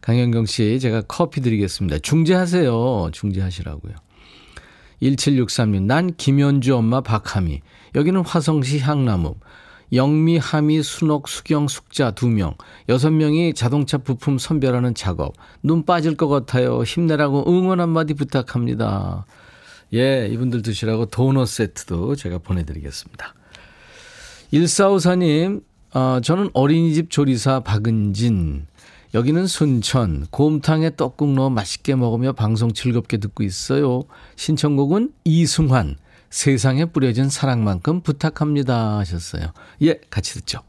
강영경 0.00 0.47
씨, 0.47 0.78
제가 0.78 1.02
커피 1.02 1.40
드리겠습니다. 1.40 1.99
중재하세요. 1.99 3.11
중재하시라고요. 3.12 3.93
1763님, 5.02 5.83
난 5.83 6.14
김현주 6.16 6.76
엄마 6.76 7.00
박하미. 7.00 7.61
여기는 7.97 8.21
화성시 8.21 8.79
향나무. 8.79 9.35
영미, 9.93 10.38
하미, 10.38 10.83
순옥, 10.83 11.29
수경, 11.29 11.69
숙자 11.69 12.11
두 12.11 12.29
명. 12.29 12.55
여섯 12.88 13.11
명이 13.11 13.55
자동차 13.55 13.99
부품 13.99 14.38
선별하는 14.38 14.95
작업. 14.95 15.35
눈 15.62 15.85
빠질 15.85 16.17
것 16.17 16.29
같아요. 16.29 16.83
힘내라고 16.83 17.45
응원 17.49 17.81
한마디 17.81 18.15
부탁합니다. 18.15 19.26
예, 19.95 20.29
이분들 20.31 20.62
드시라고 20.62 21.07
도넛 21.07 21.49
세트도 21.49 22.17
제가 22.17 22.38
보내드리겠습니다. 22.38 23.35
1454님, 24.53 25.62
어, 25.95 26.21
저는 26.23 26.50
어린이집 26.53 27.11
조리사 27.11 27.61
박은진. 27.61 28.67
여기는 29.15 29.47
순천 29.47 30.26
곰탕에 30.31 30.97
떡국 30.97 31.33
넣어 31.35 31.49
맛있게 31.49 31.95
먹으며 31.95 32.33
방송 32.33 32.73
즐겁게 32.73 33.17
듣고 33.17 33.45
있어요. 33.45 34.03
신청곡은 34.35 35.12
이승환 35.25 35.97
세상에 36.37 36.85
뿌려진 36.85 37.31
사랑만큼 37.31 38.02
부탁합니다 38.02 38.99
하셨어요. 38.99 39.55
예, 39.81 39.99
같이 40.11 40.35
듣죠. 40.35 40.61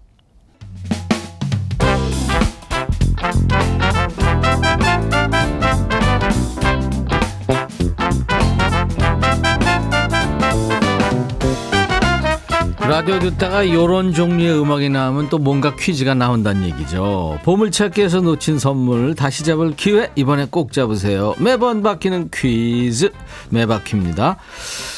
라디오 12.89 13.19
듣다가 13.19 13.69
요런 13.69 14.13
종류의 14.13 14.61
음악이 14.61 14.87
나오면 14.87 15.27
또 15.27 15.37
뭔가 15.37 15.75
퀴즈가 15.75 16.13
나온다는 16.13 16.63
얘기죠. 16.63 17.37
보물찾기에서 17.43 18.21
놓친 18.21 18.59
선물 18.59 19.13
다시 19.13 19.43
잡을 19.43 19.75
기회 19.75 20.09
이번에 20.15 20.47
꼭 20.49 20.71
잡으세요. 20.71 21.35
매번 21.37 21.83
바뀌는 21.83 22.29
퀴즈 22.33 23.11
매바퀴입니다. 23.49 24.37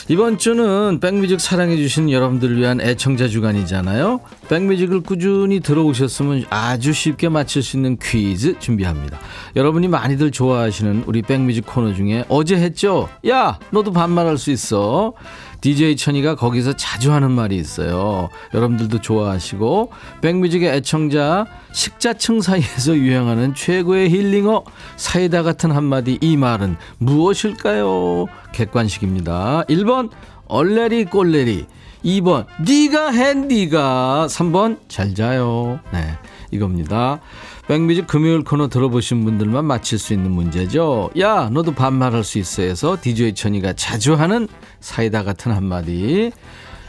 이번 0.08 0.38
주는 0.38 1.00
백뮤직 1.00 1.41
사랑해주신 1.41 2.12
여러분들을 2.12 2.58
위한 2.58 2.79
애청자 2.79 3.27
주간이잖아요. 3.27 4.19
백뮤직을 4.50 5.01
꾸준히 5.01 5.60
들어오셨으면 5.60 6.46
아주 6.51 6.93
쉽게 6.93 7.29
맞출 7.29 7.63
수 7.63 7.75
있는 7.75 7.98
퀴즈 8.00 8.60
준비합니다. 8.60 9.17
여러분이 9.55 9.88
많이들 9.88 10.29
좋아하시는 10.29 11.05
우리 11.08 11.24
백뮤직 11.24 11.65
코너 11.65 11.96
중에 11.96 12.24
어제 12.29 12.55
했죠? 12.55 13.10
야 13.27 13.58
너도 13.72 13.91
반말할 13.91 14.38
수 14.38 14.51
있어. 14.51 15.13
DJ 15.61 15.97
천이가 15.97 16.35
거기서 16.35 16.73
자주 16.73 17.11
하는 17.11 17.31
말이 17.31 17.57
있어요. 17.57 18.29
여러분들도 18.53 19.01
좋아하시고 19.01 19.91
백뮤직의 20.21 20.69
애청자 20.75 21.45
식자층 21.73 22.41
사이에서 22.41 22.95
유행하는 22.95 23.53
최고의 23.53 24.09
힐링어 24.09 24.63
사이다 24.97 25.43
같은 25.43 25.71
한마디 25.71 26.17
이 26.21 26.37
말은 26.37 26.77
무엇일까요? 26.97 28.25
객관식입니다. 28.53 29.63
1번 29.69 30.09
얼레리 30.47 31.05
꼴레리 31.05 31.67
2번 32.03 32.45
네가 32.65 33.11
해 33.11 33.33
네가 33.33 34.27
3번 34.29 34.79
잘 34.87 35.13
자요. 35.13 35.79
네. 35.91 36.17
이겁니다. 36.51 37.19
백뮤직 37.69 38.07
금요일 38.07 38.43
코너 38.43 38.67
들어보신 38.67 39.23
분들만 39.23 39.63
맞힐 39.63 39.99
수 39.99 40.11
있는 40.13 40.31
문제죠. 40.31 41.11
야, 41.19 41.51
너도 41.51 41.71
반말할 41.71 42.23
수 42.23 42.39
있어 42.39 42.63
해서 42.63 42.97
DJ 42.99 43.35
천이가 43.35 43.73
자주 43.73 44.15
하는 44.15 44.47
사이다 44.79 45.23
같은 45.23 45.51
한마디. 45.51 46.31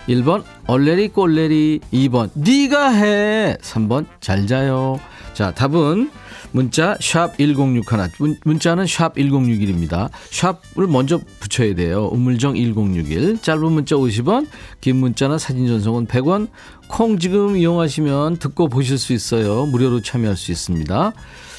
1번 0.09 0.43
얼레리 0.67 1.09
꼴레리 1.09 1.81
2번 1.93 2.31
네가 2.33 2.93
해 2.93 3.59
3번 3.61 4.07
잘 4.21 4.47
자요. 4.47 4.99
자, 5.35 5.51
답은 5.53 6.11
문자 6.53 6.97
샵 7.01 7.37
1061, 7.39 8.37
문자는 8.45 8.87
샵 8.87 9.15
1061입니다. 9.15 10.11
샵을 10.31 10.87
먼저 10.89 11.21
붙여야 11.41 11.75
돼요. 11.75 12.09
우물정 12.13 12.57
1061. 12.57 13.41
짧은 13.41 13.73
문자 13.73 13.97
50원, 13.97 14.47
긴 14.81 14.97
문자나 14.97 15.39
사진 15.39 15.67
전송은 15.67 16.07
100원. 16.07 16.49
콩 16.89 17.19
지금 17.19 17.57
이용하시면 17.57 18.39
듣고 18.39 18.69
보실 18.69 18.99
수 18.99 19.13
있어요. 19.13 19.67
무료로 19.67 20.03
참여할 20.03 20.37
수 20.37 20.51
있습니다. 20.51 21.13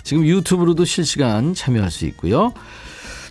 지금 0.03 0.25
유튜브로도 0.25 0.83
실시간 0.85 1.53
참여할 1.53 1.89
수 1.89 2.05
있고요. 2.07 2.53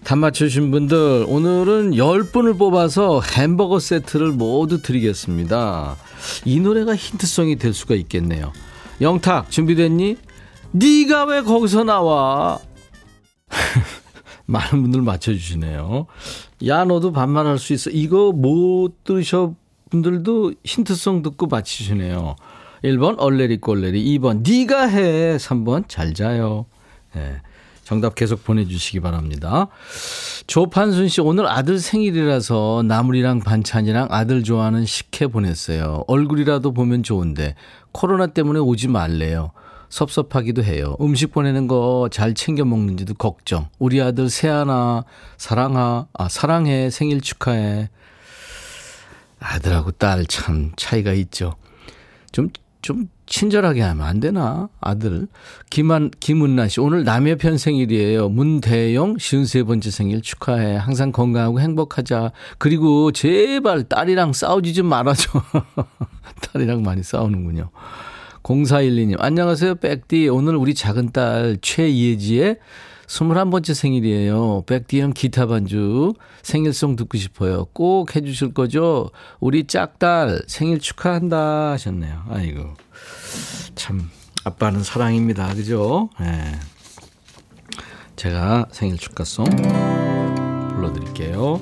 답 0.04 0.16
맞추신 0.16 0.70
분들 0.70 1.26
오늘은 1.28 1.90
10분을 1.92 2.58
뽑아서 2.58 3.20
햄버거 3.20 3.78
세트를 3.78 4.32
모두 4.32 4.80
드리겠습니다. 4.80 5.96
이 6.46 6.58
노래가 6.58 6.96
힌트송이 6.96 7.56
될 7.56 7.74
수가 7.74 7.94
있겠네요. 7.96 8.52
영탁 9.02 9.50
준비됐니? 9.50 10.16
네가 10.72 11.24
왜 11.24 11.42
거기서 11.42 11.84
나와? 11.84 12.58
많은 14.46 14.82
분들 14.82 15.02
맞춰주시네요. 15.02 16.06
야 16.66 16.84
너도 16.84 17.12
반말할 17.12 17.58
수 17.58 17.72
있어. 17.72 17.90
이거 17.90 18.32
못 18.32 19.04
들으셔 19.04 19.54
분들도 19.90 20.54
힌트송 20.64 21.22
듣고 21.22 21.46
맞히시네요. 21.46 22.36
1번 22.84 23.16
얼레리 23.18 23.58
꼴레리 23.60 24.18
2번 24.18 24.48
네가 24.48 24.86
해 24.86 25.36
3번 25.36 25.84
잘 25.88 26.14
자요. 26.14 26.66
네. 27.14 27.40
정답 27.84 28.14
계속 28.14 28.44
보내주시기 28.44 29.00
바랍니다. 29.00 29.66
조판순 30.46 31.08
씨 31.08 31.20
오늘 31.20 31.48
아들 31.48 31.80
생일이라서 31.80 32.84
나물이랑 32.86 33.40
반찬이랑 33.40 34.08
아들 34.10 34.44
좋아하는 34.44 34.86
식혜 34.86 35.26
보냈어요. 35.26 36.04
얼굴이라도 36.06 36.72
보면 36.72 37.02
좋은데 37.02 37.56
코로나 37.90 38.28
때문에 38.28 38.60
오지 38.60 38.86
말래요. 38.86 39.50
섭섭하기도 39.90 40.64
해요. 40.64 40.96
음식 41.00 41.32
보내는 41.32 41.66
거 41.68 42.08
잘 42.10 42.32
챙겨 42.34 42.64
먹는지도 42.64 43.14
걱정. 43.14 43.68
우리 43.78 44.00
아들 44.00 44.30
세아나 44.30 45.04
사랑하 45.36 46.06
아 46.14 46.28
사랑해 46.28 46.88
생일 46.90 47.20
축하해. 47.20 47.90
아들하고 49.38 49.92
딸 49.92 50.24
참 50.26 50.72
차이가 50.76 51.12
있죠. 51.12 51.54
좀, 52.32 52.48
좀 52.82 53.08
친절하게 53.26 53.80
하면 53.82 54.06
안 54.06 54.20
되나? 54.20 54.68
아들. 54.80 55.28
김한, 55.70 56.10
김은나 56.20 56.68
씨, 56.68 56.80
오늘 56.80 57.04
남의 57.04 57.36
편 57.38 57.56
생일이에요. 57.58 58.28
문대영, 58.28 59.16
53번째 59.16 59.90
생일 59.90 60.20
축하해. 60.20 60.76
항상 60.76 61.10
건강하고 61.12 61.60
행복하자. 61.60 62.32
그리고 62.58 63.12
제발 63.12 63.84
딸이랑 63.84 64.32
싸우지 64.32 64.74
좀 64.74 64.86
말아줘. 64.86 65.30
딸이랑 66.52 66.82
많이 66.82 67.02
싸우는군요. 67.02 67.70
0412님, 68.42 69.16
안녕하세요, 69.18 69.76
백디. 69.76 70.28
오늘 70.28 70.56
우리 70.56 70.74
작은 70.74 71.12
딸 71.12 71.58
최예지의 71.60 72.56
21번째 73.06 73.74
생일이에요. 73.74 74.62
백디형 74.66 75.12
기타 75.14 75.46
반주 75.46 76.14
생일송 76.42 76.96
듣고 76.96 77.18
싶어요. 77.18 77.66
꼭 77.72 78.14
해주실 78.14 78.54
거죠? 78.54 79.10
우리 79.40 79.66
짝딸 79.66 80.44
생일 80.46 80.78
축하한다 80.78 81.72
하셨네요. 81.72 82.24
아이고. 82.28 82.74
참, 83.74 84.08
아빠는 84.44 84.84
사랑입니다. 84.84 85.54
그죠? 85.54 86.08
네. 86.20 86.52
제가 88.16 88.66
생일 88.70 88.96
축하송 88.96 89.44
불러드릴게요. 90.74 91.60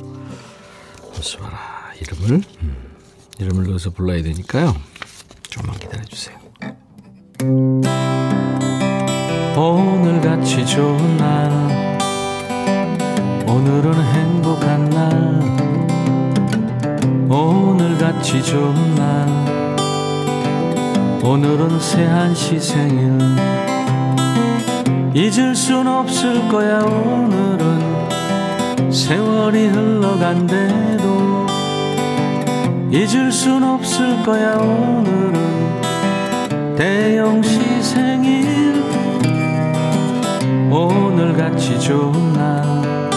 벌써 1.13 1.39
봐라. 1.39 1.93
이름을, 2.01 2.43
음, 2.63 2.77
이름을 3.41 3.65
넣어서 3.69 3.91
불러야 3.91 4.23
되니까요. 4.23 4.77
좀만 5.49 5.79
기다려주세요. 5.79 6.38
오늘같이 9.57 10.67
좋은 10.67 11.17
날. 11.19 11.49
오늘은 13.47 13.95
행복한 13.95 14.91
날. 14.91 15.41
오늘같이 17.31 18.43
좋은 18.43 18.95
날. 18.97 19.29
오늘은 21.23 21.79
새한시 21.79 22.59
생일. 22.59 23.17
잊을 25.15 25.55
순 25.55 25.87
없을 25.87 26.49
거야 26.49 26.81
오늘은. 26.81 27.79
세월이 28.91 29.69
흘러간대도 29.69 31.47
잊을 32.91 33.31
순 33.31 33.63
없을 33.63 34.25
거야 34.25 34.57
오늘은 34.57 35.68
대영시 36.79 37.83
생일. 37.83 38.85
오늘 40.71 41.37
같이 41.37 41.81
좋은 41.81 42.33
날. 42.35 43.11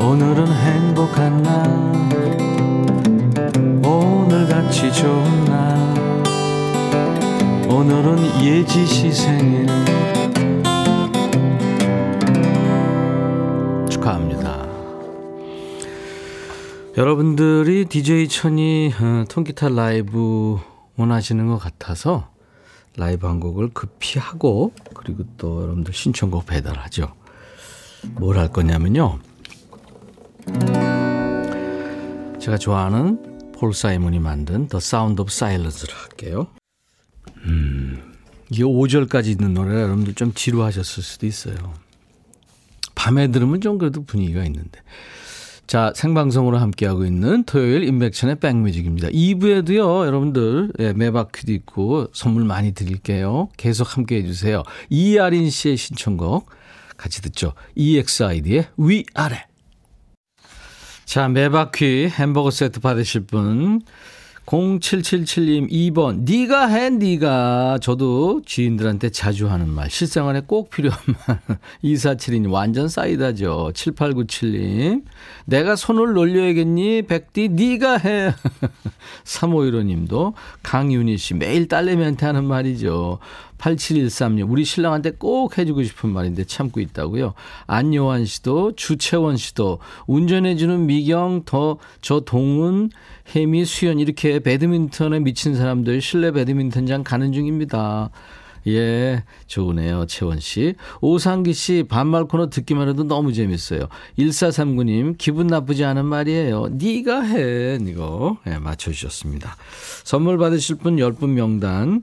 오늘은 0.00 0.46
행복한 0.46 1.42
날. 1.42 1.68
오늘 3.84 4.48
같이 4.48 4.90
좋은 4.90 5.44
날. 5.44 5.76
오늘은 7.68 8.42
예지시 8.42 9.12
생일. 9.12 9.66
축하합니다. 13.90 14.66
여러분들이 16.96 17.84
DJ 17.84 18.28
천이 18.28 18.94
어, 18.98 19.24
통기타 19.28 19.68
라이브 19.68 20.58
원하시는 20.96 21.46
것 21.48 21.58
같아서 21.58 22.30
라이브 22.96 23.26
한 23.26 23.40
곡을 23.40 23.70
급히 23.70 24.18
하고 24.18 24.72
그리고 24.94 25.24
또 25.36 25.62
여러분들 25.62 25.92
신청곡 25.92 26.46
배달하죠. 26.46 27.12
뭘 28.12 28.38
할 28.38 28.48
거냐면요. 28.48 29.18
제가 32.40 32.58
좋아하는 32.58 33.52
폴 33.52 33.72
사이먼이 33.72 34.18
만든 34.18 34.68
The 34.68 34.78
Sound 34.78 35.20
of 35.22 35.30
Silence를 35.32 35.94
할게요. 35.94 36.46
음, 37.46 38.14
이게 38.50 38.62
5절까지 38.62 39.28
있는 39.28 39.54
노래 39.54 39.80
여러분들 39.80 40.14
좀 40.14 40.32
지루하셨을 40.34 41.02
수도 41.02 41.26
있어요. 41.26 41.56
밤에 42.94 43.28
들으면 43.28 43.60
좀 43.60 43.78
그래도 43.78 44.04
분위기가 44.04 44.44
있는데. 44.44 44.80
자, 45.66 45.92
생방송으로 45.96 46.58
함께하고 46.58 47.04
있는 47.04 47.44
토요일 47.44 47.84
인백천의 47.84 48.36
백뮤직입니다. 48.36 49.08
2부에도요, 49.08 50.06
여러분들, 50.06 50.72
예, 50.78 50.92
매바퀴도 50.92 51.52
있고 51.52 52.08
선물 52.12 52.44
많이 52.44 52.72
드릴게요. 52.72 53.48
계속 53.56 53.96
함께 53.96 54.16
해주세요. 54.16 54.62
이아린 54.90 55.48
씨의 55.48 55.76
신청곡 55.76 56.50
같이 56.96 57.22
듣죠. 57.22 57.54
EXID의 57.74 58.68
위아래. 58.76 59.46
자, 61.06 61.28
매바퀴 61.28 62.08
햄버거 62.08 62.50
세트 62.50 62.80
받으실 62.80 63.22
분. 63.22 63.80
0777님 64.46 65.70
2번. 65.70 66.24
네가 66.24 66.66
해 66.66 66.90
네가. 66.90 67.78
저도 67.80 68.42
지인들한테 68.44 69.10
자주 69.10 69.48
하는 69.50 69.68
말. 69.68 69.90
실생활에 69.90 70.42
꼭 70.46 70.70
필요한 70.70 70.98
말. 71.26 71.40
2472님 71.82 72.50
완전 72.52 72.88
사이다죠. 72.88 73.70
7897님. 73.74 75.04
내가 75.46 75.76
손을 75.76 76.12
놀려야겠니? 76.12 77.02
백디 77.02 77.48
네가 77.50 77.96
해. 77.98 78.34
3515님도 79.24 80.34
강윤희 80.62 81.16
씨 81.16 81.34
매일 81.34 81.68
딸내미한테 81.68 82.26
하는 82.26 82.44
말이죠 82.44 83.18
8713님, 83.58 84.50
우리 84.50 84.64
신랑한테 84.64 85.12
꼭 85.12 85.56
해주고 85.56 85.82
싶은 85.84 86.10
말인데 86.10 86.44
참고 86.44 86.80
있다고요. 86.80 87.34
안요한 87.66 88.24
씨도, 88.24 88.76
주채원 88.76 89.36
씨도, 89.36 89.78
운전해주는 90.06 90.86
미경, 90.86 91.42
더, 91.44 91.78
저 92.00 92.20
동은, 92.20 92.90
혜미, 93.34 93.64
수연, 93.64 93.98
이렇게 93.98 94.38
배드민턴에 94.40 95.20
미친 95.20 95.54
사람들 95.54 96.00
실내 96.00 96.30
배드민턴장 96.32 97.04
가는 97.04 97.32
중입니다. 97.32 98.10
예, 98.66 99.24
좋으네요. 99.46 100.06
채원 100.06 100.40
씨. 100.40 100.74
오상기 101.00 101.52
씨, 101.52 101.84
반말 101.88 102.24
코너 102.24 102.48
듣기만 102.48 102.88
해도 102.88 103.04
너무 103.04 103.32
재밌어요. 103.32 103.88
1439님, 104.18 105.16
기분 105.18 105.48
나쁘지 105.48 105.84
않은 105.84 106.06
말이에요. 106.06 106.68
네가 106.72 107.22
해. 107.22 107.78
이거. 107.82 108.38
예, 108.46 108.58
맞춰주셨습니다. 108.58 109.56
선물 110.04 110.38
받으실 110.38 110.76
분 110.76 110.96
10분 110.96 111.30
명단. 111.30 112.02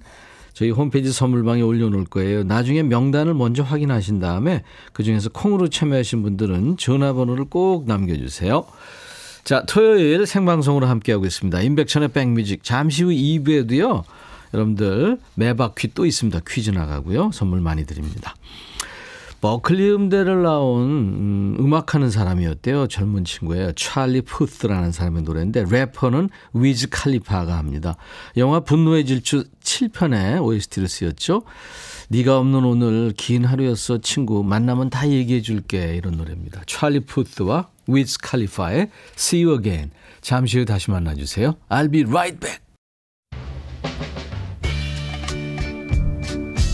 저희 0.54 0.70
홈페이지 0.70 1.12
선물방에 1.12 1.62
올려놓을 1.62 2.06
거예요. 2.06 2.44
나중에 2.44 2.84
명단을 2.84 3.34
먼저 3.34 3.64
확인하신 3.64 4.20
다음에 4.20 4.64
그중에서 4.94 5.30
콩으로 5.30 5.70
참여하신 5.70 6.24
분들은 6.24 6.78
전화번호를 6.78 7.46
꼭 7.46 7.88
남겨주세요. 7.88 8.66
자, 9.44 9.64
토요일 9.68 10.26
생방송으로 10.26 10.88
함께하고 10.88 11.26
있습니다. 11.26 11.62
임백천의 11.62 12.10
백뮤직. 12.10 12.64
잠시 12.64 13.04
후 13.04 13.10
2부에도요. 13.10 14.04
여러분들 14.54 15.18
매바퀴 15.36 15.94
또 15.94 16.06
있습니다. 16.06 16.42
퀴즈 16.48 16.72
나가고요. 16.72 17.32
선물 17.34 17.62
많이 17.62 17.86
드립니다. 17.86 18.36
버클리 19.42 19.92
음대를 19.92 20.44
나온 20.44 21.58
음, 21.60 21.74
악하는 21.74 22.12
사람이었대요. 22.12 22.88
젊은 22.88 23.26
친구예요. 23.26 23.72
찰리 23.74 24.22
푸스라는 24.22 24.92
사람의 24.92 25.24
노래인데 25.24 25.66
래퍼는 25.68 26.30
위즈 26.54 26.90
칼리파가 26.90 27.58
합니다. 27.58 27.98
영화 28.38 28.60
분노의 28.60 29.06
질주 29.06 29.46
7편에 29.64 30.44
OST를 30.44 30.88
쓰였죠. 30.88 31.42
네가 32.10 32.38
없는 32.38 32.64
오늘 32.64 33.14
긴 33.18 33.44
하루였어 33.46 33.98
친구 33.98 34.44
만나면 34.44 34.92
다 34.92 35.10
얘기해 35.10 35.42
줄게 35.42 35.96
이런 35.96 36.18
노래입니다. 36.18 36.62
찰리 36.68 37.00
푸스와 37.00 37.70
위즈 37.88 38.20
칼리파의 38.22 38.90
See 39.18 39.44
You 39.44 39.58
Again. 39.58 39.90
잠시 40.22 40.60
후 40.60 40.66
다시 40.66 40.92
만나주세요. 40.92 41.56
I'll 41.70 41.92
be 41.92 42.04
right 42.04 42.40
back. 42.40 42.61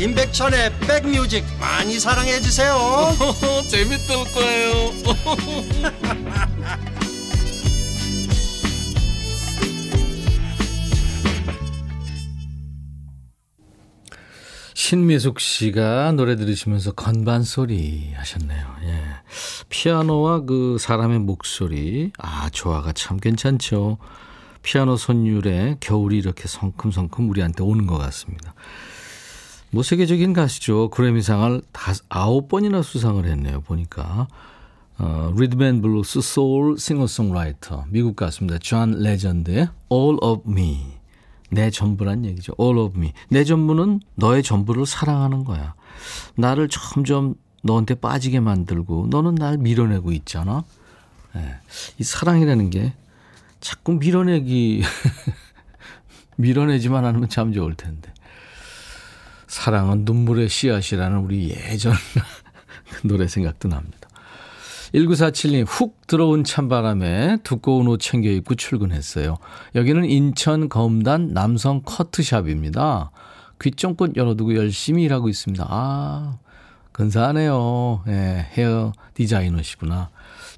임백천의 0.00 0.72
백뮤직 0.80 1.44
많이 1.60 2.00
사랑해 2.00 2.40
주세요 2.40 2.74
재밌을 3.68 4.16
거예요 4.32 4.92
신미숙 14.74 15.38
씨가 15.38 16.12
노래 16.12 16.34
들으시면서 16.34 16.90
건반 16.92 17.44
소리 17.44 18.12
하셨네요. 18.14 18.76
예. 18.84 19.02
피아노와 19.68 20.40
그 20.46 20.78
사람의 20.80 21.20
목소리, 21.20 22.10
아, 22.18 22.48
조화가 22.50 22.92
참 22.94 23.18
괜찮죠. 23.18 23.98
피아노 24.62 24.96
선율에 24.96 25.76
겨울이 25.78 26.18
이렇게 26.18 26.48
성큼성큼 26.48 27.30
우리한테 27.30 27.62
오는 27.62 27.86
것 27.86 27.98
같습니다. 27.98 28.54
뭐 29.70 29.82
세계적인 29.82 30.32
가수죠. 30.32 30.90
그래미상을 30.90 31.62
다 31.72 31.92
아홉 32.08 32.48
번이나 32.48 32.82
수상을 32.82 33.24
했네요. 33.24 33.60
보니까 33.60 34.26
어, 34.98 35.32
리듬 35.36 35.65
앤 35.65 35.80
블루스 35.80 36.20
소울 36.20 36.78
싱어송라이터 36.78 37.86
미국 37.88 38.16
가수입니다. 38.16 38.58
존 38.58 39.00
레전드의 39.00 39.68
All 39.92 40.18
of 40.20 40.50
Me 40.50 40.98
내 41.50 41.70
전부란 41.70 42.24
얘기죠. 42.24 42.52
All 42.60 42.78
of 42.78 42.98
Me 42.98 43.12
내 43.28 43.44
전부는 43.44 44.00
너의 44.16 44.42
전부를 44.42 44.86
사랑하는 44.86 45.44
거야. 45.44 45.74
나를 46.34 46.68
점점 46.68 47.34
너한테 47.62 47.94
빠지게 47.94 48.40
만들고 48.40 49.06
너는 49.08 49.36
날 49.36 49.56
밀어내고 49.58 50.12
있잖아. 50.12 50.64
네. 51.34 51.54
이 51.98 52.02
사랑이라는 52.02 52.70
게 52.70 52.92
자꾸 53.60 53.92
밀어내기 53.92 54.82
밀어내지만 56.36 57.04
않으면 57.04 57.28
참 57.28 57.52
좋을 57.52 57.74
텐데. 57.74 58.12
사랑은 59.50 60.04
눈물의 60.04 60.48
씨앗이라는 60.48 61.18
우리 61.18 61.50
예전 61.50 61.92
그 62.88 63.08
노래 63.08 63.26
생각도 63.26 63.68
납니다. 63.68 64.08
1947님, 64.94 65.64
훅 65.66 66.06
들어온 66.06 66.44
찬바람에 66.44 67.38
두꺼운 67.42 67.88
옷 67.88 67.98
챙겨 67.98 68.30
입고 68.30 68.54
출근했어요. 68.54 69.38
여기는 69.74 70.04
인천 70.04 70.68
검단 70.68 71.32
남성 71.32 71.82
커트샵입니다. 71.84 73.10
귀쫑껏 73.60 74.16
열어두고 74.16 74.54
열심히 74.54 75.02
일하고 75.02 75.28
있습니다. 75.28 75.66
아, 75.68 76.38
근사하네요. 76.92 78.04
예, 78.06 78.46
헤어 78.52 78.92
디자이너시구나. 79.14 80.10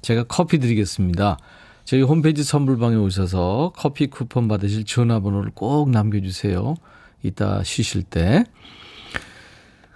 제가 0.03 0.25
커피 0.25 0.59
드리겠습니다. 0.59 1.37
저희 1.83 2.03
홈페이지 2.03 2.43
선물방에 2.43 2.95
오셔서 2.95 3.73
커피 3.75 4.05
쿠폰 4.05 4.47
받으실 4.47 4.85
전화번호를 4.85 5.51
꼭 5.55 5.89
남겨주세요. 5.89 6.75
이따 7.23 7.63
쉬실 7.63 8.03
때. 8.03 8.43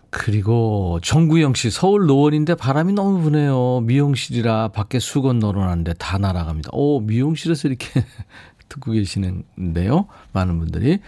그리고 0.10 1.00
정구영 1.04 1.54
씨, 1.54 1.70
서울 1.70 2.06
노원인데 2.06 2.56
바람이 2.56 2.94
너무 2.94 3.22
부네요. 3.22 3.82
미용실이라 3.82 4.70
밖에 4.70 5.00
수건 5.00 5.40
널어놨는데 5.40 5.96
다 5.96 6.18
날아갑니다. 6.18 6.70
오, 6.74 7.02
미용실에서 7.02 7.68
이렇게 7.68 8.04
듣고 8.70 8.92
계시는데요. 8.92 10.08
많은 10.34 10.60
분들이. 10.60 11.00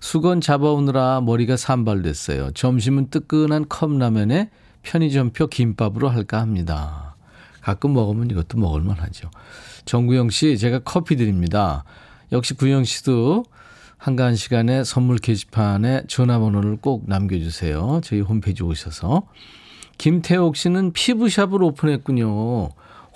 수건 0.00 0.40
잡아오느라 0.40 1.20
머리가 1.22 1.56
산발됐어요. 1.56 2.52
점심은 2.52 3.10
뜨끈한 3.10 3.68
컵라면에 3.68 4.50
편의점표 4.82 5.48
김밥으로 5.48 6.08
할까 6.08 6.40
합니다. 6.40 7.16
가끔 7.60 7.94
먹으면 7.94 8.30
이것도 8.30 8.58
먹을만 8.58 8.96
하죠. 8.98 9.30
정구영 9.84 10.30
씨, 10.30 10.56
제가 10.58 10.80
커피 10.80 11.16
드립니다. 11.16 11.84
역시 12.32 12.54
구영 12.54 12.84
씨도 12.84 13.44
한가한 13.98 14.36
시간에 14.36 14.84
선물 14.84 15.18
게시판에 15.18 16.02
전화번호를 16.06 16.76
꼭 16.76 17.04
남겨주세요. 17.06 18.00
저희 18.04 18.20
홈페이지 18.20 18.62
오셔서. 18.62 19.26
김태옥 19.98 20.56
씨는 20.56 20.92
피부샵을 20.92 21.62
오픈했군요. 21.62 22.68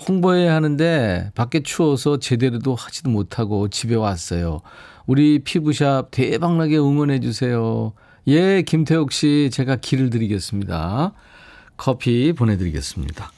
홍보해야 0.07 0.55
하는데 0.55 1.31
밖에 1.35 1.61
추워서 1.61 2.17
제대로도 2.17 2.73
하지도 2.75 3.09
못하고 3.11 3.67
집에 3.67 3.95
왔어요. 3.95 4.61
우리 5.05 5.39
피부샵 5.39 6.09
대박나게 6.11 6.77
응원해 6.77 7.19
주세요. 7.19 7.93
예, 8.27 8.63
김태옥 8.63 9.11
씨 9.11 9.49
제가 9.51 9.75
길을 9.75 10.09
드리겠습니다. 10.09 11.13
커피 11.77 12.33
보내드리겠습니다. 12.33 13.31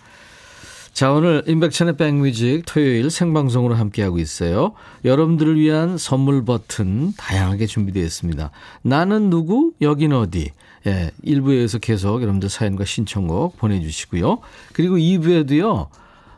자, 0.94 1.12
오늘 1.12 1.42
인백천의 1.48 1.98
백뮤직 1.98 2.66
토요일 2.68 3.10
생방송으로 3.10 3.74
함께하고 3.74 4.20
있어요. 4.20 4.74
여러분들을 5.04 5.60
위한 5.60 5.98
선물 5.98 6.46
버튼 6.46 7.14
다양하게 7.18 7.66
준비되어 7.66 8.04
있습니다. 8.04 8.52
나는 8.84 9.32
누구? 9.32 9.74
여긴 9.82 10.14
어디? 10.14 10.52
예, 10.86 11.10
1부에서 11.26 11.82
계속 11.82 12.22
여러분들 12.22 12.48
사연과 12.48 12.86
신청곡 12.86 13.58
보내주시고요. 13.58 14.38
그리고 14.74 14.98
2부에도요, 14.98 15.88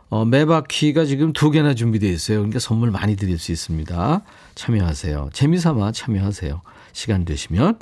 어, 0.08 0.24
매바퀴가 0.24 1.04
지금 1.04 1.34
두 1.34 1.52
개나 1.52 1.74
준비되어 1.74 2.10
있어요. 2.10 2.38
그러니까 2.38 2.60
선물 2.60 2.91
많이 2.91 3.18
드릴 3.18 3.38
수 3.38 3.52
있습니다. 3.52 4.22
참여하세요. 4.56 5.32
재미삼아 5.34 5.91
참여하세요. 5.91 6.62
시간 6.94 7.26
되시면. 7.26 7.78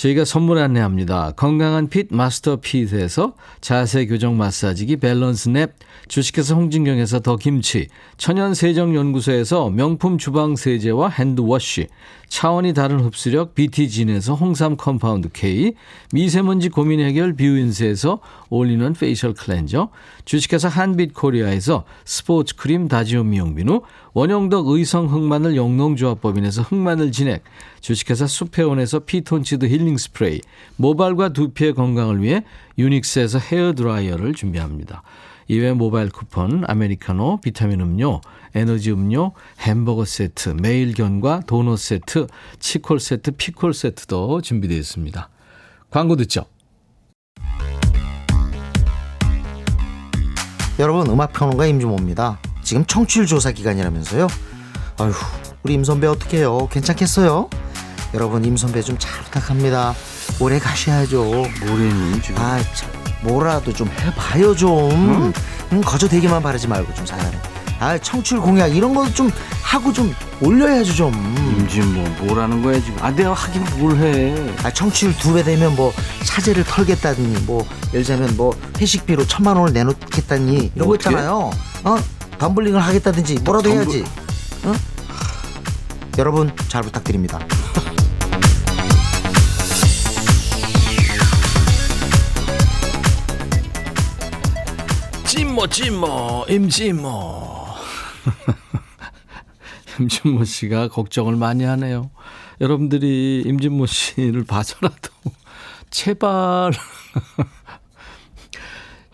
저희가 0.00 0.24
선물 0.24 0.56
안내합니다. 0.56 1.32
건강한 1.32 1.88
핏 1.88 2.06
마스터 2.10 2.56
핏에서 2.56 3.34
자세 3.60 4.06
교정 4.06 4.38
마사지기 4.38 4.96
밸런스 4.96 5.50
냅, 5.50 5.74
주식회사 6.08 6.54
홍진경에서 6.54 7.20
더 7.20 7.36
김치, 7.36 7.88
천연 8.16 8.54
세정 8.54 8.94
연구소에서 8.94 9.68
명품 9.68 10.16
주방 10.16 10.56
세제와 10.56 11.10
핸드워시, 11.10 11.88
차원이 12.30 12.72
다른 12.72 13.00
흡수력 13.00 13.54
BT진에서 13.54 14.34
홍삼 14.34 14.78
compound 14.78 15.28
K, 15.34 15.74
미세먼지 16.14 16.70
고민 16.70 17.00
해결 17.00 17.34
뷰인스에서 17.34 18.20
올리는 18.48 18.94
facial 18.94 19.34
cleanser, 19.34 19.90
주식회사 20.24 20.68
한빛 20.68 21.12
코리아에서 21.12 21.84
스포츠 22.06 22.56
크림 22.56 22.88
다지오 22.88 23.24
미용비누, 23.24 23.82
원형덕 24.12 24.68
의성 24.68 25.06
흑마늘 25.06 25.56
영농조합법인에서 25.56 26.62
흑마늘 26.62 27.12
진액, 27.12 27.44
주식회사 27.80 28.26
수페온에서 28.26 29.00
피톤치드 29.00 29.66
힐링 29.66 29.96
스프레이, 29.96 30.40
모발과 30.76 31.30
두피의 31.30 31.74
건강을 31.74 32.22
위해 32.22 32.42
유닉스에서 32.78 33.38
헤어 33.38 33.72
드라이어를 33.72 34.34
준비합니다. 34.34 35.02
이외 35.48 35.72
모바일 35.72 36.10
쿠폰, 36.10 36.64
아메리카노, 36.66 37.40
비타민 37.42 37.80
음료, 37.80 38.20
에너지 38.54 38.92
음료, 38.92 39.32
햄버거 39.60 40.04
세트, 40.04 40.50
매일견과 40.50 41.42
도넛 41.46 41.78
세트, 41.78 42.26
치콜 42.60 43.00
세트, 43.00 43.32
피콜 43.32 43.74
세트도 43.74 44.42
준비되어 44.42 44.78
있습니다. 44.78 45.28
광고 45.90 46.16
듣죠. 46.16 46.44
여러분 50.78 51.10
음악평론가 51.10 51.66
임주모입니다. 51.66 52.38
지금 52.70 52.84
청취율 52.86 53.26
조사 53.26 53.50
기간이라면서요? 53.50 54.28
아휴 54.98 55.12
우리 55.64 55.74
임선배 55.74 56.06
어떡해요? 56.06 56.68
괜찮겠어요? 56.68 57.50
여러분 58.14 58.44
임선배 58.44 58.80
좀 58.82 58.96
잘 58.96 59.20
부탁합니다. 59.24 59.92
오래 60.38 60.60
가셔야죠. 60.60 61.24
뭐래니 61.24 62.22
지금? 62.22 62.40
아, 62.40 62.60
참, 62.76 62.88
뭐라도 63.22 63.72
좀 63.72 63.90
해봐요 63.98 64.54
좀. 64.54 64.88
음. 64.92 65.32
음, 65.72 65.80
거저 65.80 66.06
되기만 66.06 66.44
바라지 66.44 66.68
말고 66.68 66.94
좀 66.94 67.04
사연에. 67.06 67.36
아, 67.80 67.98
청취율 67.98 68.40
공약 68.40 68.68
이런 68.68 68.94
거 68.94 69.04
좀 69.14 69.32
하고 69.64 69.92
좀 69.92 70.14
올려야죠 70.40 70.94
좀. 70.94 71.12
임진 71.58 71.92
뭐 71.92 72.08
뭐라는 72.24 72.62
거야 72.62 72.80
지금? 72.80 73.02
아 73.02 73.10
내가 73.10 73.32
하긴 73.32 73.64
뭘 73.80 73.96
해? 73.96 74.54
아, 74.62 74.70
청취율 74.72 75.12
두 75.16 75.34
배 75.34 75.42
되면 75.42 75.74
뭐 75.74 75.92
사제를 76.22 76.62
털겠다니 76.62 77.36
뭐 77.46 77.66
예를 77.88 78.04
들자면 78.04 78.36
뭐 78.36 78.56
회식비로 78.78 79.26
천만 79.26 79.56
원을 79.56 79.72
내놓겠다니 79.72 80.54
이런 80.76 80.78
거 80.78 80.84
뭐? 80.84 80.94
있잖아요. 80.94 81.50
어? 81.82 81.96
덤블링을 82.40 82.80
하겠다든지 82.80 83.40
뭐라도 83.44 83.68
덤블- 83.70 83.74
해야지. 83.76 84.04
어? 84.64 84.72
여러분 86.18 86.50
잘 86.68 86.82
부탁드립니다. 86.82 87.38
찐모 95.26 95.66
찐모 95.68 96.46
임진모 96.48 97.66
임진모 100.00 100.44
씨가 100.44 100.88
걱정을 100.88 101.36
많이 101.36 101.64
하네요. 101.64 102.10
여러분들이 102.60 103.42
임진모 103.46 103.86
씨를 103.86 104.44
봐서라도 104.44 105.10
제발 105.90 106.72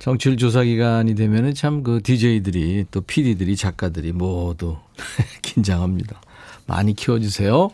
정치율 0.07 0.37
조사 0.37 0.63
기간이 0.63 1.17
되면은 1.17 1.55
참 1.55 1.83
그 1.83 2.01
DJ들이 2.01 2.87
또 2.93 3.01
PD들이 3.01 3.57
작가들이 3.57 4.13
모두 4.13 4.77
긴장합니다. 5.43 6.21
많이 6.67 6.95
키워주세요. 6.95 7.71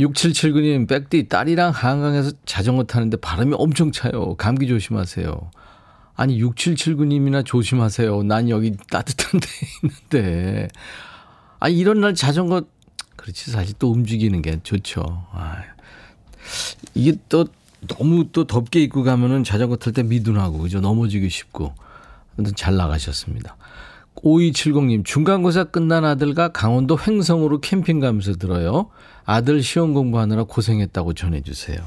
6779님, 0.00 0.88
백디 0.88 1.28
딸이랑 1.28 1.70
한강에서 1.70 2.32
자전거 2.44 2.82
타는데 2.82 3.18
바람이 3.18 3.54
엄청 3.56 3.92
차요. 3.92 4.34
감기 4.34 4.66
조심하세요. 4.66 5.50
아니 6.16 6.42
6779님이나 6.42 7.44
조심하세요. 7.44 8.24
난 8.24 8.48
여기 8.48 8.76
따뜻한 8.90 9.38
데 9.40 9.46
있는데. 9.84 10.68
아 11.60 11.68
이런 11.68 12.00
날 12.00 12.14
자전거 12.14 12.62
그렇지 13.14 13.52
사실 13.52 13.76
또 13.78 13.92
움직이는 13.92 14.42
게 14.42 14.58
좋죠. 14.64 15.04
아, 15.32 15.62
이게 16.94 17.14
또 17.28 17.46
너무 17.86 18.30
또 18.32 18.44
덥게 18.46 18.82
입고 18.82 19.02
가면은 19.04 19.44
자전거 19.44 19.76
탈 19.76 19.92
때 19.92 20.02
미둔하고 20.02 20.58
그죠 20.58 20.80
넘어지기 20.80 21.28
쉽고. 21.30 21.74
아무튼 22.36 22.54
잘 22.56 22.76
나가셨습니다. 22.76 23.56
5270님 24.16 25.04
중간고사 25.04 25.64
끝난 25.64 26.04
아들과 26.04 26.48
강원도 26.48 26.98
횡성으로 26.98 27.60
캠핑 27.60 28.00
가면서 28.00 28.34
들어요. 28.34 28.90
아들 29.24 29.62
시험 29.62 29.94
공부하느라 29.94 30.44
고생했다고 30.44 31.14
전해주세요. 31.14 31.78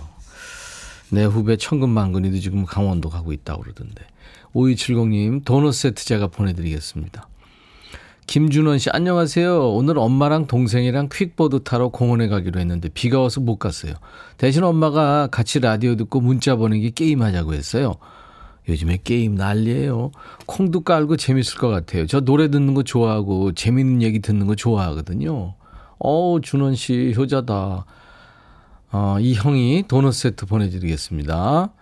내 1.10 1.26
후배 1.26 1.58
천근만근이도 1.58 2.40
지금 2.40 2.66
강원도 2.66 3.10
가고 3.10 3.34
있다고 3.34 3.64
그러던데. 3.64 4.06
5270님 4.54 5.44
도넛 5.44 5.74
세트 5.74 6.06
제가 6.06 6.28
보내드리겠습니다. 6.28 7.28
김준원 8.32 8.78
씨 8.78 8.90
안녕하세요. 8.94 9.74
오늘 9.74 9.98
엄마랑 9.98 10.48
동생이랑 10.48 11.10
퀵보드 11.12 11.64
타러 11.64 11.90
공원에 11.90 12.30
가기로 12.30 12.62
했는데 12.62 12.88
비가 12.88 13.20
와서 13.20 13.42
못 13.42 13.58
갔어요. 13.58 13.96
대신 14.38 14.64
엄마가 14.64 15.28
같이 15.28 15.60
라디오 15.60 15.98
듣고 15.98 16.22
문자 16.22 16.56
보내기 16.56 16.92
게임하자고 16.92 17.54
했어요. 17.54 17.96
요즘에 18.70 19.00
게임 19.04 19.36
난리예요. 19.36 20.12
콩도 20.46 20.86
깔고 20.86 21.18
재밌을 21.18 21.58
것 21.58 21.68
같아요. 21.68 22.08
저 22.08 22.22
노래 22.22 22.50
듣는 22.50 22.74
거 22.74 22.84
좋아하고 22.84 23.52
재밌는 23.52 24.02
얘기 24.02 24.22
듣는 24.22 24.48
거 24.48 24.56
좋아하거든요. 24.56 25.56
어우 26.00 26.40
준원 26.40 26.76
씨 26.76 27.14
효자다. 27.18 27.86
어, 28.94 29.18
이 29.20 29.34
형이 29.34 29.84
도넛 29.90 30.14
세트 30.14 30.46
보내드리겠습니다. 30.46 31.74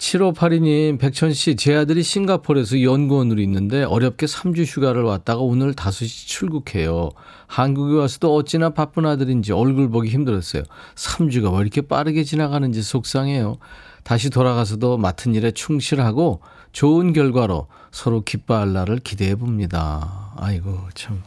7582님, 0.00 0.98
백천 0.98 1.34
씨, 1.34 1.56
제 1.56 1.76
아들이 1.76 2.02
싱가포르에서 2.02 2.82
연구원으로 2.82 3.40
있는데 3.42 3.84
어렵게 3.84 4.24
3주 4.24 4.64
휴가를 4.64 5.02
왔다가 5.02 5.40
오늘 5.40 5.74
5시 5.74 6.26
출국해요. 6.26 7.10
한국에 7.46 7.98
와서도 7.98 8.34
어찌나 8.34 8.70
바쁜 8.70 9.04
아들인지 9.04 9.52
얼굴 9.52 9.90
보기 9.90 10.08
힘들었어요. 10.08 10.62
3주가 10.94 11.52
왜 11.54 11.60
이렇게 11.60 11.82
빠르게 11.82 12.24
지나가는지 12.24 12.82
속상해요. 12.82 13.58
다시 14.02 14.30
돌아가서도 14.30 14.96
맡은 14.96 15.34
일에 15.34 15.50
충실하고 15.50 16.40
좋은 16.72 17.12
결과로 17.12 17.66
서로 17.92 18.22
기뻐할 18.22 18.72
날을 18.72 19.00
기대해 19.00 19.34
봅니다. 19.34 20.32
아이고, 20.36 20.88
참. 20.94 21.22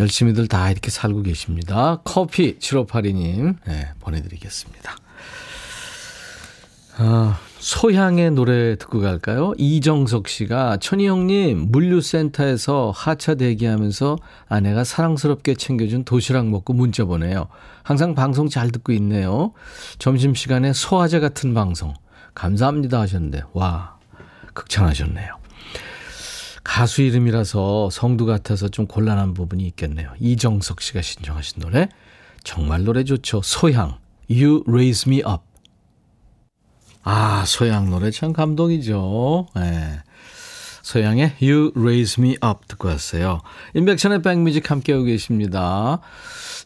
열심히들 0.00 0.48
다 0.48 0.70
이렇게 0.72 0.90
살고 0.90 1.22
계십니다. 1.22 2.00
커피 2.02 2.58
7582님, 2.58 3.56
네, 3.64 3.88
보내드리겠습니다. 4.00 5.07
아, 7.00 7.38
소향의 7.60 8.32
노래 8.32 8.74
듣고 8.74 9.00
갈까요? 9.00 9.52
이정석 9.56 10.26
씨가 10.26 10.78
천희 10.78 11.06
형님 11.06 11.70
물류센터에서 11.70 12.92
하차 12.92 13.36
대기하면서 13.36 14.18
아내가 14.48 14.82
사랑스럽게 14.82 15.54
챙겨준 15.54 16.02
도시락 16.02 16.48
먹고 16.48 16.72
문자 16.72 17.04
보내요. 17.04 17.46
항상 17.84 18.16
방송 18.16 18.48
잘 18.48 18.72
듣고 18.72 18.90
있네요. 18.94 19.52
점심시간에 20.00 20.72
소화제 20.72 21.20
같은 21.20 21.54
방송 21.54 21.94
감사합니다 22.34 22.98
하셨는데 22.98 23.42
와 23.52 23.96
극찬하셨네요. 24.54 25.38
가수 26.64 27.02
이름이라서 27.02 27.90
성도 27.90 28.26
같아서 28.26 28.68
좀 28.68 28.88
곤란한 28.88 29.34
부분이 29.34 29.64
있겠네요. 29.68 30.12
이정석 30.18 30.80
씨가 30.80 31.02
신청하신 31.02 31.62
노래 31.62 31.88
정말 32.42 32.82
노래 32.82 33.04
좋죠. 33.04 33.40
소향 33.44 33.98
You 34.28 34.64
Raise 34.66 35.10
Me 35.10 35.18
Up 35.20 35.47
아, 37.10 37.42
소양 37.46 37.88
노래 37.88 38.10
참 38.10 38.34
감동이죠. 38.34 39.46
예. 39.56 40.02
소양의 40.82 41.36
You 41.40 41.72
Raise 41.74 42.22
Me 42.22 42.32
Up 42.32 42.66
듣고 42.68 42.88
왔어요. 42.88 43.40
인백천의 43.72 44.20
백뮤직 44.20 44.70
함께하고 44.70 45.04
계십니다. 45.04 46.00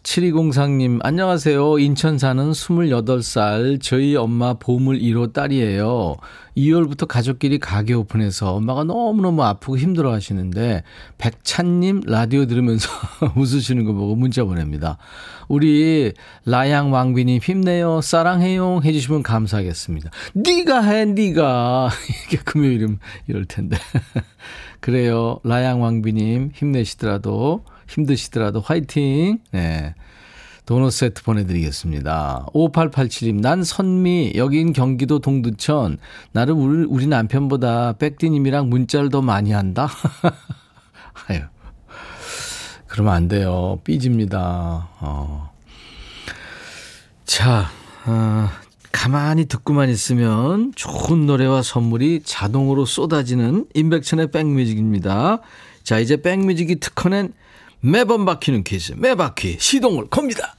7203님, 0.03 0.99
안녕하세요. 1.05 1.79
인천 1.79 2.19
사는 2.19 2.51
28살 2.51 3.81
저희 3.81 4.17
엄마 4.17 4.55
보물 4.55 4.99
1호 4.99 5.33
딸이에요. 5.33 6.17
2월부터 6.57 7.07
가족끼리 7.07 7.59
가게 7.59 7.95
오픈해서 7.95 8.55
엄마가 8.55 8.83
너무너무 8.85 9.45
아프고 9.45 9.79
힘들어 9.79 10.13
하시는데 10.13 10.83
백찬님 11.19 12.03
라디오 12.07 12.47
들으면서 12.47 12.91
웃으시는 13.37 13.85
거 13.85 13.93
보고 13.93 14.17
문자 14.17 14.45
보냅니다. 14.45 14.99
우리 15.49 16.13
라양 16.47 16.93
왕비님 16.93 17.41
힘내요. 17.41 18.01
사랑해요. 18.01 18.81
해주시면 18.85 19.23
감사하겠습니다. 19.23 20.11
네가 20.35 20.83
해, 20.83 21.05
네가 21.05 21.91
이게 22.27 22.39
금요일은 22.39 22.99
이럴 23.29 23.45
텐데. 23.45 23.79
그래요. 24.81 25.39
라양 25.45 25.81
왕비님 25.81 26.51
힘내시더라도 26.55 27.65
힘드시더라도 27.93 28.61
화이팅. 28.61 29.39
네. 29.53 29.95
도넛 30.65 30.93
세트 30.93 31.25
보내드리겠습니다. 31.25 32.47
5887님, 32.55 33.41
난 33.41 33.65
선미, 33.65 34.35
여긴 34.37 34.73
경기도 34.73 35.19
동두천. 35.19 35.99
나름 36.31 36.61
우리, 36.61 36.85
우리 36.85 37.07
남편보다 37.09 37.95
백디님이랑 37.95 38.69
문자를 38.69 39.09
더 39.09 39.23
많이 39.23 39.53
한다? 39.53 39.89
아유. 41.29 41.41
그러면 42.87 43.15
안 43.15 43.29
돼요. 43.29 43.81
삐집니다. 43.85 44.89
어. 45.01 45.51
자, 47.25 47.67
어, 48.07 48.49
가만히 48.93 49.47
듣고만 49.47 49.89
있으면 49.89 50.73
좋은 50.77 51.27
노래와 51.27 51.63
선물이 51.63 52.23
자동으로 52.25 52.85
쏟아지는 52.85 53.67
임백천의 53.75 54.31
백뮤직입니다. 54.31 55.41
자, 55.83 55.99
이제 55.99 56.21
백뮤직이 56.21 56.79
특허낸 56.79 57.33
매번 57.85 58.25
바퀴는 58.25 58.63
퀴즈, 58.63 58.93
매바퀴 58.97 59.57
시동을 59.59 60.07
겁니다. 60.07 60.55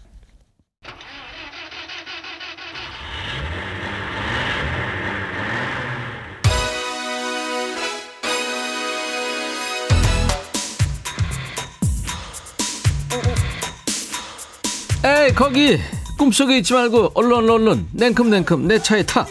에이, 15.05 15.33
거기! 15.33 15.79
꿈속에 16.17 16.57
있지 16.57 16.73
말고, 16.73 17.11
얼른, 17.13 17.31
얼른, 17.31 17.49
얼른, 17.49 17.87
냉큼, 17.93 18.29
냉큼, 18.29 18.67
내 18.67 18.79
차에 18.79 19.05
타! 19.05 19.25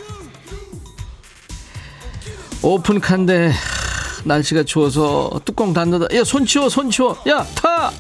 오픈칸데, 2.62 3.52
날씨가 4.24 4.64
추워서 4.64 5.40
뚜껑 5.44 5.72
닫는다. 5.72 6.06
야, 6.14 6.24
손 6.24 6.46
치워, 6.46 6.68
손 6.68 6.90
치워. 6.90 7.16
야, 7.28 7.44
타! 7.54 7.90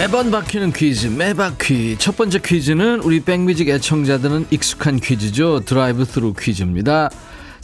매번 0.00 0.30
바뀌는 0.30 0.72
퀴즈 0.72 1.08
매바퀴 1.08 1.96
첫 1.98 2.16
번째 2.16 2.40
퀴즈는 2.42 3.00
우리 3.00 3.20
백뮤직 3.20 3.68
애청자들은 3.68 4.46
익숙한 4.50 4.98
퀴즈죠 4.98 5.60
드라이브 5.66 6.06
스루 6.06 6.32
퀴즈입니다 6.32 7.10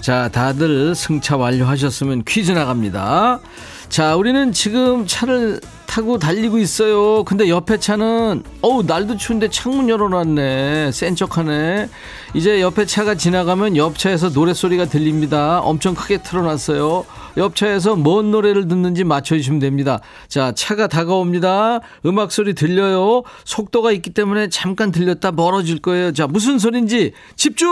자 0.02 0.28
다들 0.28 0.94
승차 0.94 1.38
완료하셨으면 1.38 2.24
퀴즈 2.26 2.52
나갑니다 2.52 3.40
자 3.88 4.16
우리는 4.16 4.52
지금 4.52 5.06
차를 5.06 5.62
타고 5.96 6.18
달리고 6.18 6.58
있어요 6.58 7.24
근데 7.24 7.48
옆에 7.48 7.78
차는 7.78 8.42
어우 8.60 8.82
날도 8.82 9.16
추운데 9.16 9.48
창문 9.48 9.88
열어놨네 9.88 10.92
센 10.92 11.16
척하네 11.16 11.88
이제 12.34 12.60
옆에 12.60 12.84
차가 12.84 13.14
지나가면 13.14 13.78
옆 13.78 13.96
차에서 13.96 14.28
노래 14.28 14.52
소리가 14.52 14.84
들립니다 14.84 15.60
엄청 15.60 15.94
크게 15.94 16.18
틀어놨어요 16.18 17.06
옆 17.38 17.56
차에서 17.56 17.96
뭔 17.96 18.30
노래를 18.30 18.66
듣는지 18.66 19.04
맞춰주시면 19.04 19.60
됩니다. 19.60 20.00
자, 20.26 20.52
차가 20.52 20.86
다가옵니다. 20.86 21.80
음악 22.06 22.32
소리 22.32 22.54
들려요. 22.54 23.24
속도가 23.44 23.92
있기 23.92 24.08
때문에 24.08 24.48
잠깐 24.48 24.90
들렸다 24.90 25.32
멀어질 25.32 25.82
거예요. 25.82 26.14
자, 26.14 26.26
무슨 26.26 26.58
소리인지 26.58 27.12
집중! 27.34 27.68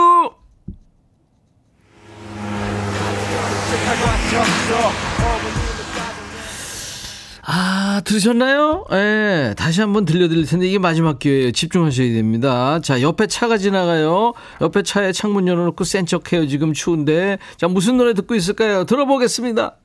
아, 7.47 8.01
들으셨나요? 8.05 8.85
예, 8.91 8.95
네, 8.95 9.53
다시 9.55 9.79
한번 9.79 10.05
들려드릴 10.05 10.47
텐데 10.47 10.67
이게 10.67 10.79
마지막 10.79 11.19
기회예요. 11.19 11.51
집중하셔야 11.51 12.11
됩니다. 12.13 12.79
자, 12.81 13.01
옆에 13.01 13.27
차가 13.27 13.59
지나가요. 13.59 14.33
옆에 14.61 14.81
차에 14.81 15.11
창문 15.11 15.47
열어놓고 15.47 15.83
센 15.83 16.07
척해요. 16.07 16.47
지금 16.47 16.73
추운데. 16.73 17.37
자, 17.57 17.67
무슨 17.67 17.97
노래 17.97 18.15
듣고 18.15 18.33
있을까요? 18.33 18.85
들어보겠습니다. 18.85 19.75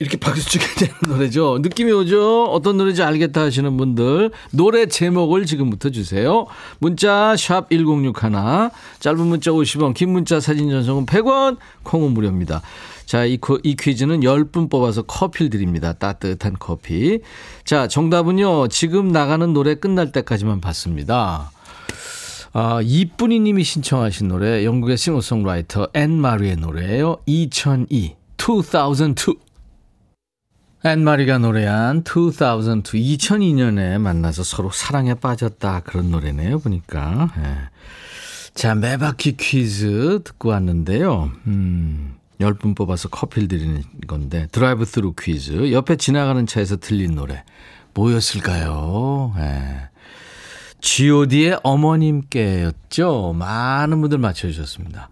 이렇게 0.00 0.16
박수 0.16 0.48
치게 0.48 0.66
되는 0.78 0.94
노래죠. 1.06 1.58
느낌이 1.60 1.92
오죠? 1.92 2.44
어떤 2.44 2.76
노래인지 2.76 3.02
알겠다 3.02 3.42
하시는 3.42 3.76
분들 3.76 4.30
노래 4.50 4.86
제목을 4.86 5.46
지금부터 5.46 5.90
주세요. 5.90 6.46
문자 6.78 7.36
샵 7.36 7.70
1061, 7.70 8.70
짧은 8.98 9.26
문자 9.26 9.50
50원, 9.52 9.94
긴 9.94 10.10
문자 10.10 10.40
사진 10.40 10.70
전송은 10.70 11.06
100원, 11.06 11.58
콩은 11.84 12.12
무료입니다. 12.12 12.62
자, 13.06 13.24
이, 13.24 13.38
이 13.62 13.76
퀴즈는 13.76 14.20
10분 14.20 14.70
뽑아서 14.70 15.02
커피를 15.02 15.50
드립니다. 15.50 15.92
따뜻한 15.92 16.56
커피. 16.58 17.20
자, 17.64 17.86
정답은요. 17.86 18.68
지금 18.68 19.08
나가는 19.08 19.52
노래 19.52 19.74
끝날 19.74 20.10
때까지만 20.10 20.60
받습니다. 20.60 21.50
아, 22.54 22.80
이쁜이 22.82 23.40
님이 23.40 23.62
신청하신 23.62 24.28
노래 24.28 24.64
영국의 24.64 24.96
싱어송라이터 24.96 25.88
앤 25.94 26.12
마리의 26.12 26.56
노래예요. 26.56 27.18
2002, 27.26 28.14
2002. 28.38 29.43
앤마리가 30.84 31.38
노래한 31.38 32.04
2002, 32.06 33.16
2002년에 33.16 33.98
만나서 33.98 34.44
서로 34.44 34.70
사랑에 34.70 35.14
빠졌다 35.14 35.80
그런 35.80 36.10
노래네요 36.10 36.58
보니까. 36.58 37.30
예. 37.38 37.56
자 38.54 38.74
매바퀴 38.74 39.38
퀴즈 39.38 40.20
듣고 40.24 40.50
왔는데요. 40.50 41.32
음, 41.46 42.16
10분 42.38 42.76
뽑아서 42.76 43.08
커피를 43.08 43.48
드리는 43.48 43.82
건데 44.06 44.46
드라이브 44.52 44.84
스루 44.84 45.14
퀴즈. 45.18 45.72
옆에 45.72 45.96
지나가는 45.96 46.46
차에서 46.46 46.76
들린 46.76 47.14
노래 47.14 47.44
뭐였을까요? 47.94 49.34
예. 49.38 49.88
god의 50.82 51.60
어머님께였죠? 51.62 53.34
많은 53.38 54.02
분들 54.02 54.18
맞춰주셨습니다 54.18 55.08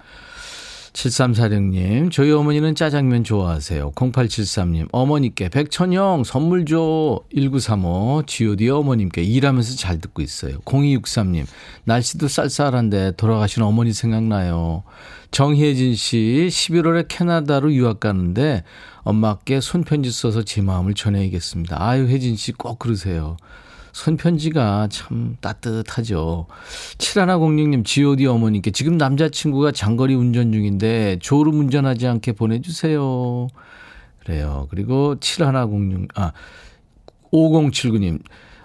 7346님, 0.93 2.11
저희 2.13 2.31
어머니는 2.33 2.75
짜장면 2.75 3.25
좋아하세요. 3.25 3.93
0873님, 3.93 4.89
어머니께 4.93 5.49
백천형 5.49 6.25
선물 6.25 6.67
줘. 6.67 7.21
1935, 7.35 8.25
GOD 8.27 8.69
어머님께 8.69 9.23
일하면서 9.23 9.77
잘 9.77 10.01
듣고 10.01 10.21
있어요. 10.21 10.59
0263님, 10.61 11.47
날씨도 11.85 12.29
쌀쌀한데 12.29 13.13
돌아가신 13.17 13.63
어머니 13.63 13.93
생각나요. 13.95 14.83
정혜진 15.31 15.95
씨, 15.95 16.49
11월에 16.51 17.07
캐나다로 17.09 17.73
유학 17.73 18.01
가는데 18.01 18.63
엄마께 19.03 19.61
손편지 19.63 20.11
써서 20.13 20.43
제 20.43 20.61
마음을 20.61 20.93
전해야겠습니다. 20.93 21.83
아유, 21.83 22.07
혜진 22.07 22.37
씨 22.37 22.53
꼭 22.53 22.79
그러세요. 22.79 23.39
손편지가 23.93 24.89
참 24.91 25.37
따뜻하죠. 25.41 26.47
7106님, 26.99 27.85
GOD 27.85 28.27
어머니께 28.27 28.71
지금 28.71 28.97
남자친구가 28.97 29.73
장거리 29.73 30.15
운전 30.15 30.53
중인데 30.53 31.19
졸음 31.21 31.61
운전하지 31.61 32.07
않게 32.07 32.33
보내주세요. 32.33 33.49
그래요. 34.21 34.67
그리고 34.71 35.17
7106, 35.21 36.09
아, 36.15 36.33
5079님, 37.33 38.21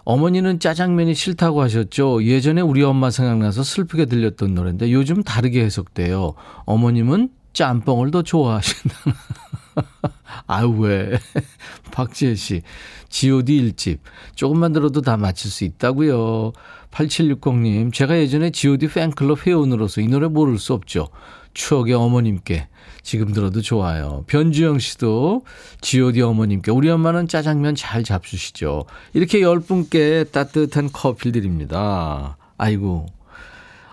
어머니는 0.06 0.60
짜장면이 0.60 1.14
싫다고 1.14 1.62
하셨죠. 1.62 2.24
예전에 2.24 2.62
우리 2.62 2.82
엄마 2.84 3.10
생각나서 3.10 3.64
슬프게 3.64 4.06
들렸던 4.06 4.54
노래인데 4.54 4.92
요즘 4.94 5.22
다르게 5.22 5.64
해석돼요. 5.66 6.34
어머님은 6.66 7.30
짬뽕을 7.52 8.12
더 8.12 8.22
좋아하신다는. 8.22 9.18
아유, 10.48 10.70
왜. 10.80 11.20
박지혜 11.92 12.36
씨. 12.36 12.62
GOD 13.10 13.74
1집. 13.74 14.00
조금만 14.36 14.74
들어도 14.74 15.02
다 15.02 15.18
맞힐 15.18 15.52
수 15.52 15.64
있다고요. 15.64 16.54
8760님. 16.92 17.94
제가 17.94 18.18
예전에 18.18 18.52
GOD 18.52 18.88
팬클럽 18.88 19.46
회원으로서 19.46 20.02
이 20.02 20.08
노래 20.08 20.28
모를 20.28 20.58
수 20.58 20.74
없죠. 20.74 21.10
추억의 21.54 21.94
어머님께. 21.94 22.68
지금 23.04 23.32
들어도 23.32 23.62
좋아요. 23.62 24.26
변주영 24.28 24.80
씨도 24.80 25.46
GOD 25.82 26.22
어머님께. 26.22 26.72
우리 26.72 26.90
엄마는 26.90 27.28
짜장면 27.28 27.76
잘 27.76 28.04
잡수시죠. 28.04 28.86
이렇게 29.14 29.40
10분께 29.40 30.32
따뜻한 30.32 30.90
커피 30.92 31.32
드립니다. 31.32 32.38
아이고. 32.58 33.06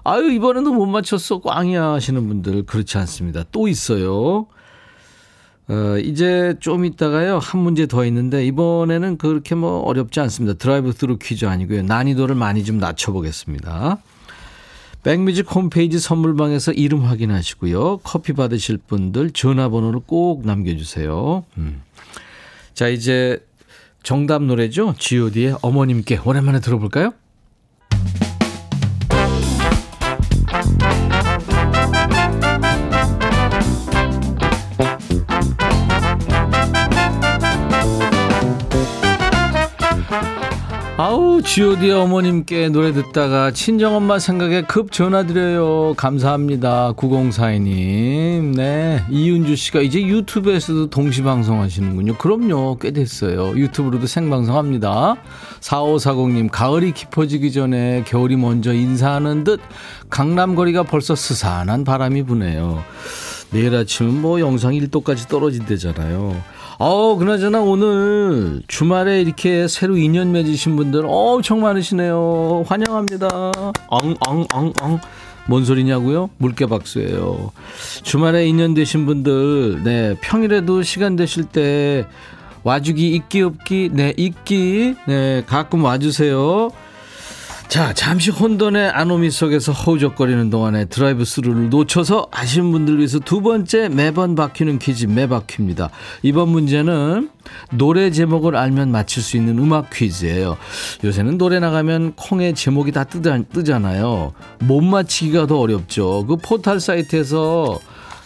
아유, 0.03 0.31
이번에도 0.33 0.75
못 0.75 0.87
맞췄어. 0.87 1.41
꽝이야 1.41 1.93
하시는 1.93 2.27
분들 2.27 2.65
그렇지 2.65 2.99
않습니다. 2.99 3.45
또 3.53 3.69
있어요. 3.69 4.49
어, 5.69 5.97
이제 5.99 6.55
좀 6.61 6.85
있다가요, 6.85 7.39
한 7.39 7.61
문제 7.61 7.87
더 7.87 8.05
있는데, 8.05 8.45
이번에는 8.47 9.17
그렇게 9.17 9.55
뭐 9.55 9.81
어렵지 9.81 10.21
않습니다. 10.21 10.59
드라이브 10.59 10.93
스루 10.93 11.17
퀴즈 11.19 11.47
아니고요. 11.47 11.83
난이도를 11.83 12.35
많이 12.35 12.65
좀 12.65 12.79
낮춰보겠습니다. 12.79 13.99
백뮤직 15.03 15.55
홈페이지 15.55 15.99
선물방에서 15.99 16.73
이름 16.73 17.03
확인하시고요. 17.05 17.99
커피 17.99 18.33
받으실 18.33 18.79
분들 18.79 19.31
전화번호를 19.31 20.01
꼭 20.07 20.47
남겨주세요. 20.47 21.45
음. 21.59 21.83
자, 22.73 22.89
이제 22.89 23.39
정답 24.03 24.43
노래죠. 24.43 24.95
god의 24.99 25.57
어머님께 25.63 26.21
오랜만에 26.25 26.61
들어볼까요? 26.61 27.13
아우 41.45 41.47
G.O.D 41.47 41.91
어머님께 41.91 42.71
노래 42.71 42.93
듣다가 42.93 43.51
친정엄마 43.51 44.19
생각에 44.19 44.63
급 44.63 44.91
전화드려요. 44.91 45.93
감사합니다. 45.95 46.95
9042님. 46.95 48.57
네. 48.57 49.05
이윤주 49.11 49.55
씨가 49.55 49.83
이제 49.83 50.03
유튜브에서도 50.03 50.89
동시방송 50.89 51.61
하시는군요. 51.61 52.17
그럼요. 52.17 52.79
꽤 52.81 52.93
됐어요. 52.93 53.57
유튜브로도 53.57 54.07
생방송합니다. 54.07 55.17
4540님 55.61 56.49
가을이 56.51 56.93
깊어지기 56.93 57.53
전에 57.53 58.05
겨울이 58.07 58.37
먼저 58.37 58.73
인사하는 58.73 59.45
듯 59.45 59.61
강남거리가 60.11 60.85
벌써 60.85 61.15
스산한 61.15 61.85
바람이 61.85 62.23
부네요 62.25 62.83
내일 63.55 63.73
아침은 63.73 64.21
뭐 64.21 64.41
영상 64.41 64.73
1도까지 64.73 65.29
떨어진대잖아요 65.29 66.43
어, 66.81 67.17
그나저나 67.17 67.61
오늘 67.61 68.61
주말에 68.67 69.21
이렇게 69.21 69.69
새로 69.69 69.97
인연 69.97 70.33
맺으신 70.33 70.75
분들 70.75 71.05
엄청 71.07 71.61
많으시네요. 71.61 72.65
환영합니다. 72.67 73.53
엉, 73.87 74.15
엉, 74.27 74.45
엉, 74.53 74.73
엉. 74.83 75.01
뭔 75.47 75.65
소리냐고요? 75.65 76.31
물개 76.37 76.67
박수예요. 76.67 77.53
주말에 78.03 78.49
인연 78.49 78.75
되신 78.75 79.07
분들, 79.07 79.85
네, 79.85 80.17
평일에도 80.21 80.83
시간 80.83 81.15
되실 81.15 81.45
때 81.45 82.07
와주기 82.65 83.15
있기 83.15 83.43
없기, 83.43 83.91
네, 83.93 84.13
있기, 84.17 84.97
네, 85.07 85.45
가끔 85.47 85.85
와주세요. 85.85 86.71
자, 87.69 87.93
잠시 87.93 88.31
혼돈의 88.31 88.91
아노미 88.91 89.31
속에서 89.33 89.73
허우적거리는 89.73 90.49
동안에 90.49 90.85
드라이브 90.85 91.25
스루를 91.25 91.71
놓쳐서 91.71 92.29
아쉬운 92.31 92.71
분들 92.71 92.99
위해서 92.99 93.19
두 93.19 93.41
번째 93.41 93.89
매번 93.89 94.37
바뀌는 94.37 94.79
퀴즈 94.79 95.07
매바퀴입니다. 95.07 95.91
이번 96.23 96.51
문제는 96.51 97.31
노래 97.73 98.11
제목을 98.11 98.55
알면 98.55 98.93
맞힐 98.93 99.23
수 99.25 99.37
있는 99.37 99.59
음악 99.59 99.91
퀴즈예요. 99.91 100.57
요새는 101.03 101.37
노래 101.37 101.59
나가면 101.59 102.13
콩의 102.15 102.55
제목이 102.55 102.93
다 102.93 103.03
뜨잖아요. 103.03 104.35
못 104.61 104.81
맞히기가 104.81 105.49
더 105.49 105.59
어렵죠. 105.59 106.27
그 106.29 106.37
포탈 106.37 106.79
사이트에서 106.79 107.81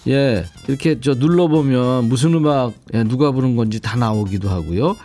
예, 0.08 0.44
이렇게 0.68 1.00
저 1.00 1.14
눌러보면 1.14 2.08
무슨 2.08 2.34
음악, 2.34 2.72
예, 2.94 3.02
누가 3.02 3.30
부른 3.30 3.56
건지 3.56 3.80
다 3.80 3.96
나오기도 3.96 4.48
하고요. 4.48 4.96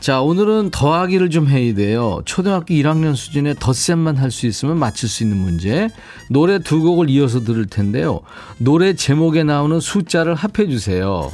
자, 0.00 0.22
오늘은 0.22 0.70
더하기를 0.70 1.28
좀 1.28 1.46
해야 1.48 1.74
돼요. 1.74 2.22
초등학교 2.24 2.72
1학년 2.72 3.14
수준의 3.14 3.56
덧셈만 3.60 4.16
할 4.16 4.30
수 4.30 4.46
있으면 4.46 4.78
맞출 4.78 5.08
수 5.10 5.22
있는 5.22 5.36
문제. 5.36 5.90
노래 6.30 6.58
두 6.58 6.80
곡을 6.82 7.10
이어서 7.10 7.40
들을 7.40 7.66
텐데요. 7.66 8.20
노래 8.56 8.94
제목에 8.94 9.44
나오는 9.44 9.78
숫자를 9.78 10.34
합해 10.34 10.70
주세요. 10.70 11.30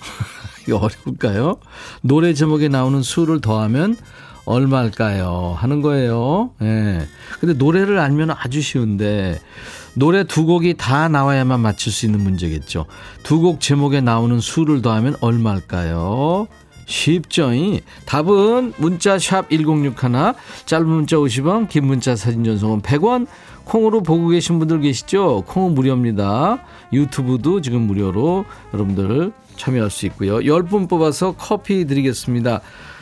이거 0.68 0.76
어려울까요? 0.76 1.56
노래 2.02 2.34
제목에 2.34 2.68
나오는 2.68 3.00
수를 3.02 3.40
더하면 3.40 3.96
얼마일까요? 4.44 5.56
하는 5.56 5.80
거예요. 5.80 6.50
예. 6.62 7.06
근데 7.40 7.54
노래를 7.54 7.98
알면 7.98 8.30
아주 8.32 8.60
쉬운데 8.60 9.40
노래 9.94 10.24
두 10.24 10.44
곡이 10.44 10.74
다 10.76 11.08
나와야만 11.08 11.60
맞출 11.60 11.92
수 11.92 12.04
있는 12.06 12.20
문제겠죠. 12.20 12.84
두 13.22 13.40
곡 13.40 13.60
제목에 13.60 14.00
나오는 14.02 14.38
수를 14.40 14.82
더하면 14.82 15.16
얼마일까요? 15.20 16.48
쉽죠? 16.86 17.50
답은 18.06 18.72
문자 18.76 19.18
샵 19.18 19.48
1061, 19.50 20.34
짧은 20.66 20.86
문자 20.86 21.16
50원, 21.16 21.68
긴 21.68 21.86
문자 21.86 22.16
사진 22.16 22.44
전송은 22.44 22.82
100원, 22.82 23.26
콩으로 23.64 24.02
보고 24.02 24.28
계신 24.28 24.58
분들 24.58 24.80
계시죠? 24.80 25.44
콩은 25.46 25.74
무료입니다. 25.74 26.62
유튜브도 26.92 27.60
지금 27.60 27.82
무료로 27.82 28.44
여러분들 28.74 29.32
참여할 29.56 29.90
수 29.90 30.06
있고요. 30.06 30.38
10분 30.38 30.88
뽑아서 30.88 31.34
커피 31.38 31.86
드리겠습니다. 31.86 32.60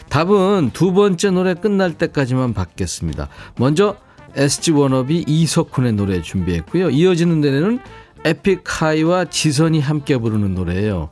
답은 0.09 0.71
두 0.73 0.93
번째 0.93 1.31
노래 1.31 1.55
끝날 1.55 1.95
때까지만 1.95 2.53
받겠습니다. 2.53 3.29
먼저 3.57 3.97
SG 4.35 4.73
워너비 4.73 5.25
이석훈의 5.27 5.95
노래 5.95 6.21
준비했고요. 6.21 6.91
이어지는 6.91 7.41
노래는 7.41 7.79
에픽하이와 8.25 9.27
지선이 9.27 9.81
함께 9.81 10.19
부르는 10.19 10.55
노래예요. 10.55 11.11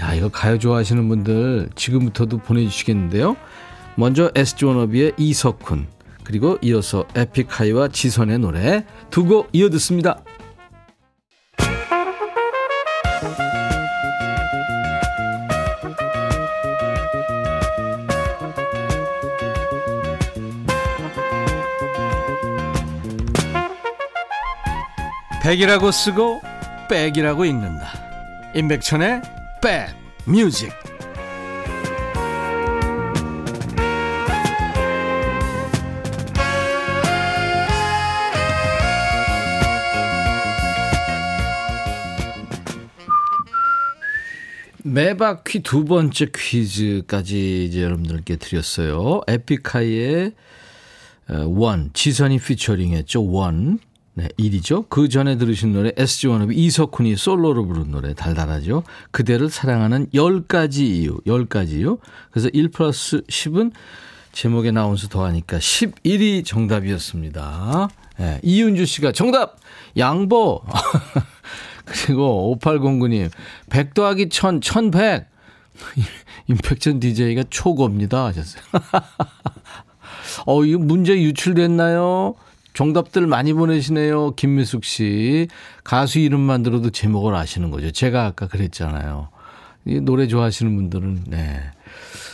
야, 0.00 0.12
이거 0.14 0.28
가요 0.28 0.58
좋아하시는 0.58 1.08
분들 1.08 1.70
지금부터도 1.76 2.38
보내주시겠는데요. 2.38 3.36
먼저 3.96 4.30
SG 4.34 4.64
워너비의 4.64 5.12
이석훈, 5.16 5.86
그리고 6.24 6.58
이어서 6.62 7.06
에픽하이와 7.14 7.88
지선의 7.88 8.38
노래 8.40 8.84
두 9.10 9.24
곡 9.24 9.50
이어 9.52 9.70
듣습니다. 9.70 10.22
백이라고 25.42 25.90
쓰고 25.90 26.40
백이라고 26.88 27.44
읽는다. 27.44 27.86
임백천의 28.54 29.20
백 29.64 29.88
뮤직. 30.26 30.70
매바퀴 44.82 45.60
두 45.62 45.86
번째 45.86 46.26
퀴즈까지 46.34 47.64
이제 47.64 47.82
여러분들께 47.82 48.36
드렸어요. 48.36 49.22
에픽하이의 49.26 50.32
어, 51.30 51.46
원, 51.48 51.88
지선이 51.94 52.38
피처링했죠. 52.38 53.24
원. 53.30 53.78
네, 54.16 54.28
1이죠. 54.38 54.88
그 54.88 55.08
전에 55.08 55.36
들으신 55.36 55.72
노래 55.72 55.90
SG 55.96 56.28
워너비 56.28 56.54
이석훈이 56.54 57.16
솔로로 57.16 57.66
부른 57.66 57.90
노래 57.90 58.14
달달하죠. 58.14 58.84
그대를 59.10 59.50
사랑하는 59.50 60.06
10가지 60.14 60.80
이유, 60.82 61.18
10가지 61.26 61.72
이유. 61.72 61.98
그래서 62.30 62.48
1 62.52 62.70
플러스 62.70 63.22
10은 63.22 63.72
제목에 64.30 64.70
나온 64.70 64.96
수 64.96 65.08
더하니까 65.08 65.58
11이 65.58 66.44
정답이었습니다. 66.44 67.88
네, 68.18 68.40
이윤주 68.44 68.86
씨가 68.86 69.10
정답! 69.10 69.56
양보! 69.96 70.62
그리고 71.84 72.56
5809님, 72.60 73.30
100 73.68 73.94
더하기 73.94 74.28
1000, 74.28 74.60
1100! 74.60 75.26
임팩천 76.46 77.00
DJ가 77.00 77.44
초고입니다. 77.50 78.26
하셨어요. 78.26 78.62
어, 80.46 80.64
이거 80.64 80.78
문제 80.78 81.14
유출됐나요? 81.14 82.34
정답들 82.74 83.26
많이 83.26 83.52
보내시네요. 83.52 84.32
김미숙 84.32 84.84
씨. 84.84 85.48
가수 85.84 86.18
이름만 86.18 86.62
들어도 86.62 86.90
제목을 86.90 87.34
아시는 87.34 87.70
거죠. 87.70 87.90
제가 87.90 88.26
아까 88.26 88.48
그랬잖아요. 88.48 89.28
이 89.86 90.00
노래 90.00 90.26
좋아하시는 90.26 90.74
분들은, 90.74 91.24
네. 91.28 91.60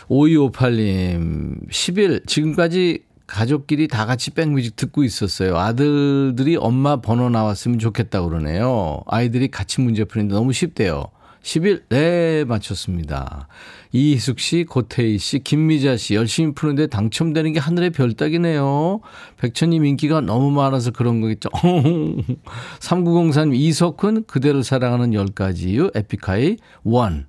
5258님, 0.08 1.68
10일, 1.70 2.26
지금까지 2.26 3.04
가족끼리 3.26 3.86
다 3.86 4.06
같이 4.06 4.32
백뮤직 4.32 4.74
듣고 4.74 5.04
있었어요. 5.04 5.56
아들들이 5.56 6.56
엄마 6.56 6.96
번호 6.96 7.30
나왔으면 7.30 7.78
좋겠다고 7.78 8.28
그러네요. 8.28 9.02
아이들이 9.06 9.48
같이 9.48 9.80
문제 9.80 10.04
푸는데 10.04 10.34
너무 10.34 10.52
쉽대요. 10.52 11.04
10일, 11.42 11.82
네, 11.88 12.44
맞췄습니다. 12.44 13.48
이희숙 13.92 14.38
씨, 14.38 14.64
고태희 14.64 15.18
씨, 15.18 15.38
김미자 15.40 15.96
씨 15.96 16.14
열심히 16.14 16.52
푸는데 16.52 16.86
당첨되는 16.86 17.52
게 17.54 17.58
하늘의 17.58 17.90
별 17.90 18.12
따기네요. 18.12 19.00
백천님 19.38 19.84
인기가 19.84 20.20
너무 20.20 20.50
많아서 20.50 20.90
그런 20.90 21.20
거겠죠. 21.20 21.48
3904님 22.80 23.54
이석훈 23.54 24.24
그대를 24.26 24.62
사랑하는 24.62 25.10
10가지 25.10 25.68
이유 25.68 25.90
에픽하이 25.94 26.56
1. 26.84 27.26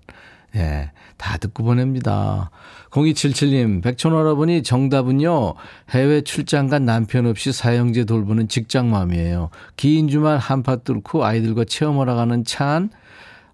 예, 0.56 0.92
다 1.18 1.38
듣고 1.38 1.64
보냅니다. 1.64 2.52
0277님, 2.90 3.82
백천할아버니 3.82 4.64
정답은요, 4.64 5.54
해외 5.92 6.22
출장 6.22 6.68
간 6.68 6.84
남편 6.84 7.26
없이 7.26 7.54
사형제 7.54 8.04
돌보는 8.04 8.50
직장맘이에요. 8.50 9.50
긴 9.78 10.10
주말 10.10 10.38
한파 10.38 10.76
뚫고 10.76 11.24
아이들과 11.24 11.64
체험하러 11.64 12.16
가는 12.16 12.44
차안 12.44 12.90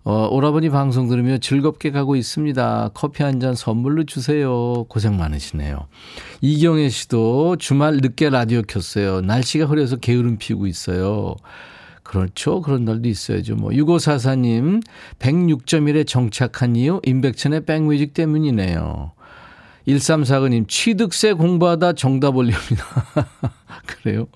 어, 0.09 0.29
오라버니 0.31 0.69
방송 0.69 1.09
들으며 1.09 1.37
즐겁게 1.37 1.91
가고 1.91 2.15
있습니다. 2.15 2.91
커피 2.93 3.23
한 3.23 3.41
잔 3.41 3.55
선물로 3.55 4.05
주세요. 4.05 4.85
고생 4.85 5.17
많으시네요. 5.17 5.87
이경혜 6.39 6.87
씨도 6.87 7.57
주말 7.57 7.97
늦게 7.97 8.29
라디오 8.29 8.61
켰어요. 8.61 9.19
날씨가 9.19 9.65
흐려서 9.65 9.97
게으름 9.97 10.37
피우고 10.37 10.65
있어요. 10.65 11.35
그렇죠. 12.03 12.61
그런 12.61 12.85
날도 12.85 13.09
있어야죠. 13.09 13.57
뭐. 13.57 13.71
6544님, 13.71 14.81
106.1에 15.19 16.07
정착한 16.07 16.77
이유, 16.77 17.01
임백천의 17.05 17.65
백뮤직 17.65 18.13
때문이네요. 18.13 19.11
1349님, 19.89 20.69
취득세 20.69 21.33
공부하다 21.33 21.93
정답 21.93 22.37
올립니다. 22.37 22.85
그래요? 23.85 24.27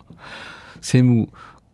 세무 0.82 1.28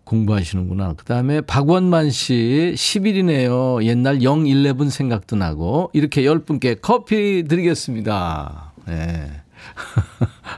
공부하시는구나. 0.08 0.94
그 0.98 1.06
다음에 1.06 1.42
박원만 1.42 2.10
씨 2.10 2.74
10일이네요. 2.76 3.84
옛날 3.84 4.22
011 4.22 4.90
생각도 4.90 5.36
나고 5.36 5.92
이렇게 5.94 6.24
10분께 6.24 6.80
커피 6.82 7.44
드리겠습니다. 7.48 8.74
네. 8.88 9.30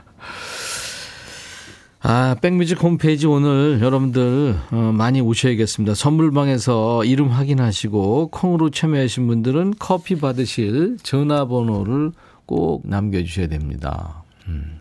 아, 2.02 2.34
백뮤직 2.40 2.82
홈페이지 2.82 3.26
오늘 3.26 3.80
여러분들 3.82 4.56
어, 4.70 4.76
많이 4.94 5.20
오셔야겠습니다. 5.20 5.94
선물방에서 5.94 7.04
이름 7.04 7.28
확인하시고 7.28 8.28
콩으로 8.28 8.70
참여하신 8.70 9.26
분들은 9.26 9.74
커피 9.78 10.16
받으실 10.16 10.96
전화번호를 11.02 12.12
꼭 12.46 12.88
남겨주셔야 12.88 13.48
됩니다. 13.48 14.24
음. 14.48 14.79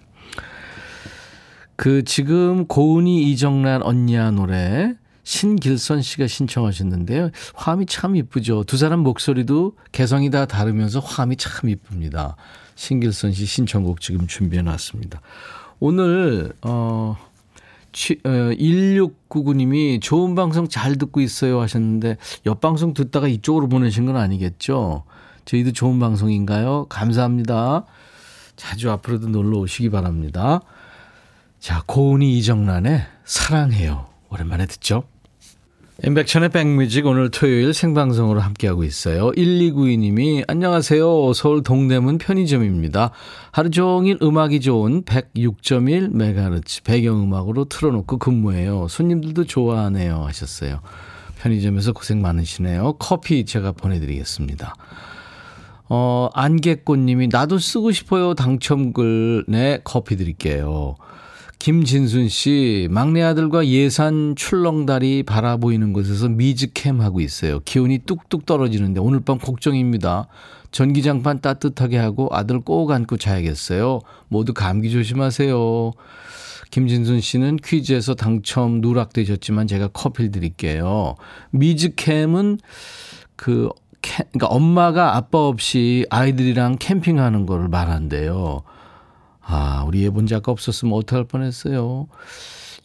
그 1.80 2.04
지금 2.04 2.68
고은이 2.68 3.32
이정란 3.32 3.82
언니야 3.84 4.32
노래 4.32 4.96
신길선 5.24 6.02
씨가 6.02 6.28
신청하셨는데요. 6.28 7.30
화음이 7.54 7.86
참 7.86 8.18
이쁘죠. 8.18 8.66
두 8.66 8.76
사람 8.76 9.00
목소리도 9.00 9.78
개성이 9.94 10.30
다 10.30 10.46
다르면서 10.46 11.00
화음이 11.00 11.38
참 11.38 11.70
이쁩니다. 11.70 12.36
신길선 12.76 13.32
씨 13.32 13.46
신청곡 13.46 14.02
지금 14.02 14.28
준비해 14.28 14.62
놨습니다. 14.62 15.22
오늘 15.80 16.52
어 16.64 17.16
1699님이 17.94 20.02
좋은 20.02 20.36
방송 20.36 20.68
잘 20.68 20.98
듣고 20.98 21.22
있어요 21.22 21.62
하셨는데 21.62 22.18
옆 22.46 22.60
방송 22.60 22.94
듣다가 22.94 23.30
이쪽으로 23.30 23.70
보내신 23.70 24.06
건 24.06 24.18
아니겠죠? 24.18 25.04
저희도 25.46 25.72
좋은 25.72 25.98
방송인가요? 25.98 26.88
감사합니다. 26.90 27.86
자주 28.58 28.92
앞으로도 28.92 29.30
놀러 29.30 29.60
오시기 29.60 29.92
바랍니다. 29.92 30.60
자, 31.60 31.84
고은이 31.86 32.38
이정란의 32.38 33.02
사랑해요. 33.26 34.06
오랜만에 34.30 34.66
듣죠? 34.66 35.04
임백천의 36.06 36.50
백뮤직 36.50 37.06
오늘 37.06 37.30
토요일 37.30 37.74
생방송으로 37.74 38.40
함께하고 38.40 38.86
있어요. 38.86 39.32
1292님이 39.32 40.46
안녕하세요. 40.48 41.34
서울 41.34 41.62
동대문 41.62 42.20
편의점입니다. 42.20 43.12
하루 43.52 43.70
종일 43.70 44.18
음악이 44.22 44.62
좋은 44.62 45.04
106.1MHz 45.04 46.86
배경음악으로 46.86 47.66
틀어놓고 47.66 48.18
근무해요. 48.18 48.88
손님들도 48.88 49.44
좋아하네요 49.44 50.24
하셨어요. 50.24 50.80
편의점에서 51.40 51.92
고생 51.92 52.22
많으시네요. 52.22 52.94
커피 53.00 53.44
제가 53.44 53.74
보내드리겠습니다. 53.74 54.76
어, 55.90 56.30
안개꽃님이 56.34 57.28
나도 57.30 57.58
쓰고 57.58 57.92
싶어요. 57.92 58.36
당첨글. 58.36 59.46
네, 59.50 59.82
커피 59.84 60.16
드릴게요. 60.16 60.96
김진순 61.60 62.30
씨, 62.30 62.88
막내 62.90 63.22
아들과 63.22 63.68
예산 63.68 64.34
출렁다리 64.38 65.24
바라보이는 65.24 65.92
곳에서 65.92 66.30
미즈캠 66.30 67.02
하고 67.02 67.20
있어요. 67.20 67.60
기온이 67.60 68.00
뚝뚝 68.00 68.46
떨어지는데 68.46 69.02
오늘 69.02 69.20
밤 69.20 69.38
걱정입니다. 69.38 70.28
전기장판 70.72 71.42
따뜻하게 71.42 71.98
하고 71.98 72.30
아들 72.32 72.62
꼭 72.62 72.92
안고 72.92 73.18
자야겠어요. 73.18 74.00
모두 74.30 74.54
감기 74.54 74.90
조심하세요. 74.90 75.92
김진순 76.72 77.20
씨는 77.20 77.58
퀴즈에서 77.58 78.16
당첨 78.16 78.80
누락되셨지만 78.80 79.68
제가 79.68 79.90
커피를 79.90 80.32
드릴게요. 80.32 81.16
미즈캠은 81.52 82.60
그, 83.36 83.68
캠, 84.02 84.26
그러니까 84.32 84.48
엄마가 84.48 85.18
아빠 85.18 85.40
없이 85.40 86.06
아이들이랑 86.10 86.78
캠핑하는 86.80 87.46
거를 87.46 87.68
말한대요. 87.68 88.62
아, 89.52 89.84
우리 89.88 90.04
예본 90.04 90.28
작가 90.28 90.52
없었으면 90.52 90.94
어떡할 90.94 91.26
뻔했어요. 91.26 92.08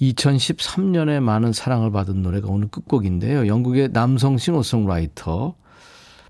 2013년에 0.01 1.21
많은 1.21 1.53
사랑을 1.53 1.93
받은 1.93 2.23
노래가 2.23 2.49
오늘 2.49 2.69
끝곡인데요. 2.69 3.47
영국의 3.47 3.93
남성 3.93 4.39
싱어송라이터 4.39 5.55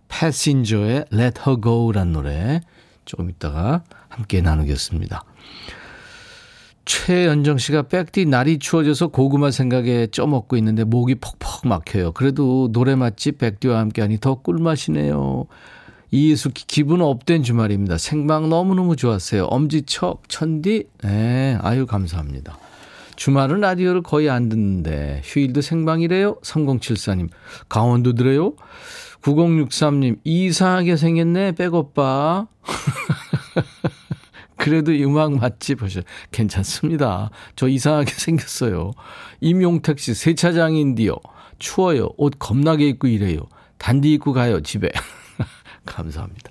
패신저의 0.09 1.07
Let 1.13 1.41
Her 1.41 1.61
Go란 1.63 2.13
노래 2.13 2.61
조금 3.05 3.31
있다가 3.31 3.85
함께 4.09 4.41
나누겠습니다. 4.41 5.25
최연정 6.85 7.59
씨가 7.59 7.83
백디 7.83 8.27
날이 8.27 8.59
추워져서 8.59 9.09
고구마 9.09 9.53
생각에 9.53 10.09
쪄먹고 10.09 10.57
있는데 10.57 10.83
목이 10.83 11.15
퍽퍽 11.15 11.69
막혀요. 11.69 12.11
그래도 12.13 12.69
노래 12.73 12.97
맛집 12.97 13.39
백디와 13.39 13.79
함께하니 13.79 14.19
더 14.19 14.35
꿀맛이네요. 14.35 15.47
이수기 16.11 16.65
기분 16.67 17.01
up된 17.01 17.43
주말입니다. 17.43 17.99
생방 17.99 18.49
너무너무 18.49 18.97
좋았어요. 18.97 19.45
엄지척 19.45 20.29
천디 20.29 20.85
네, 21.03 21.59
아유 21.61 21.87
감사합니다. 21.87 22.59
주말은 23.17 23.61
라디오를 23.61 24.03
거의 24.03 24.29
안 24.31 24.49
듣는데 24.49 25.23
휴일도 25.25 25.61
생방이래요. 25.61 26.37
3074님 26.43 27.29
강원도 27.69 28.13
들어요. 28.15 28.55
9063님 29.23 30.19
이상하게 30.25 30.97
생겼네 30.97 31.53
백오빠. 31.53 32.47
그래도 34.57 34.93
음악 34.93 35.35
맛집 35.35 35.81
보셔 35.81 36.01
괜찮습니다. 36.31 37.31
저 37.57 37.69
이상하게 37.69 38.13
생겼어요. 38.13 38.93
임용택 39.41 39.99
씨 39.99 40.15
세차장인디요. 40.15 41.17
추워요. 41.59 42.11
옷 42.17 42.35
겁나게 42.39 42.89
입고 42.89 43.09
이래요. 43.09 43.41
단디 43.79 44.13
입고 44.15 44.33
가요 44.33 44.61
집에. 44.61 44.91
감사합니다. 45.87 46.51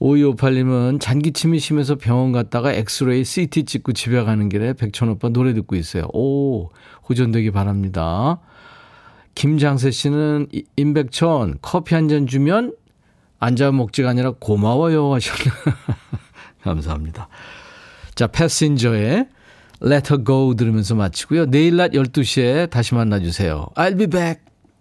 5258님은 0.00 1.00
잔기침이 1.00 1.58
심해서 1.58 1.94
병원 1.94 2.32
갔다가 2.32 2.72
엑스레이 2.72 3.24
CT 3.24 3.64
찍고 3.64 3.92
집에 3.92 4.22
가는 4.22 4.48
길에 4.48 4.74
백천 4.74 5.08
오빠 5.08 5.30
노래 5.30 5.54
듣고 5.54 5.74
있어요. 5.76 6.04
오, 6.12 6.68
호전되기 7.08 7.50
바랍니다. 7.50 8.40
김장세 9.34 9.90
씨는 9.90 10.48
임백천 10.76 11.58
커피 11.62 11.94
한 11.94 12.08
잔 12.08 12.26
주면 12.26 12.74
앉아 13.38 13.72
먹지가 13.72 14.10
아니라 14.10 14.32
고마워요 14.38 15.12
하셨나. 15.14 15.52
감사합니다. 16.62 17.28
자, 18.14 18.26
패신저의 18.26 19.28
Let 19.82 20.12
Her 20.12 20.24
Go 20.24 20.54
들으면서 20.54 20.94
마치고요. 20.94 21.46
내일 21.46 21.76
낮 21.76 21.92
12시에 21.92 22.70
다시 22.70 22.94
만나주세요. 22.94 23.68
I'll 23.76 23.98
be 23.98 24.06
back. 24.06 24.45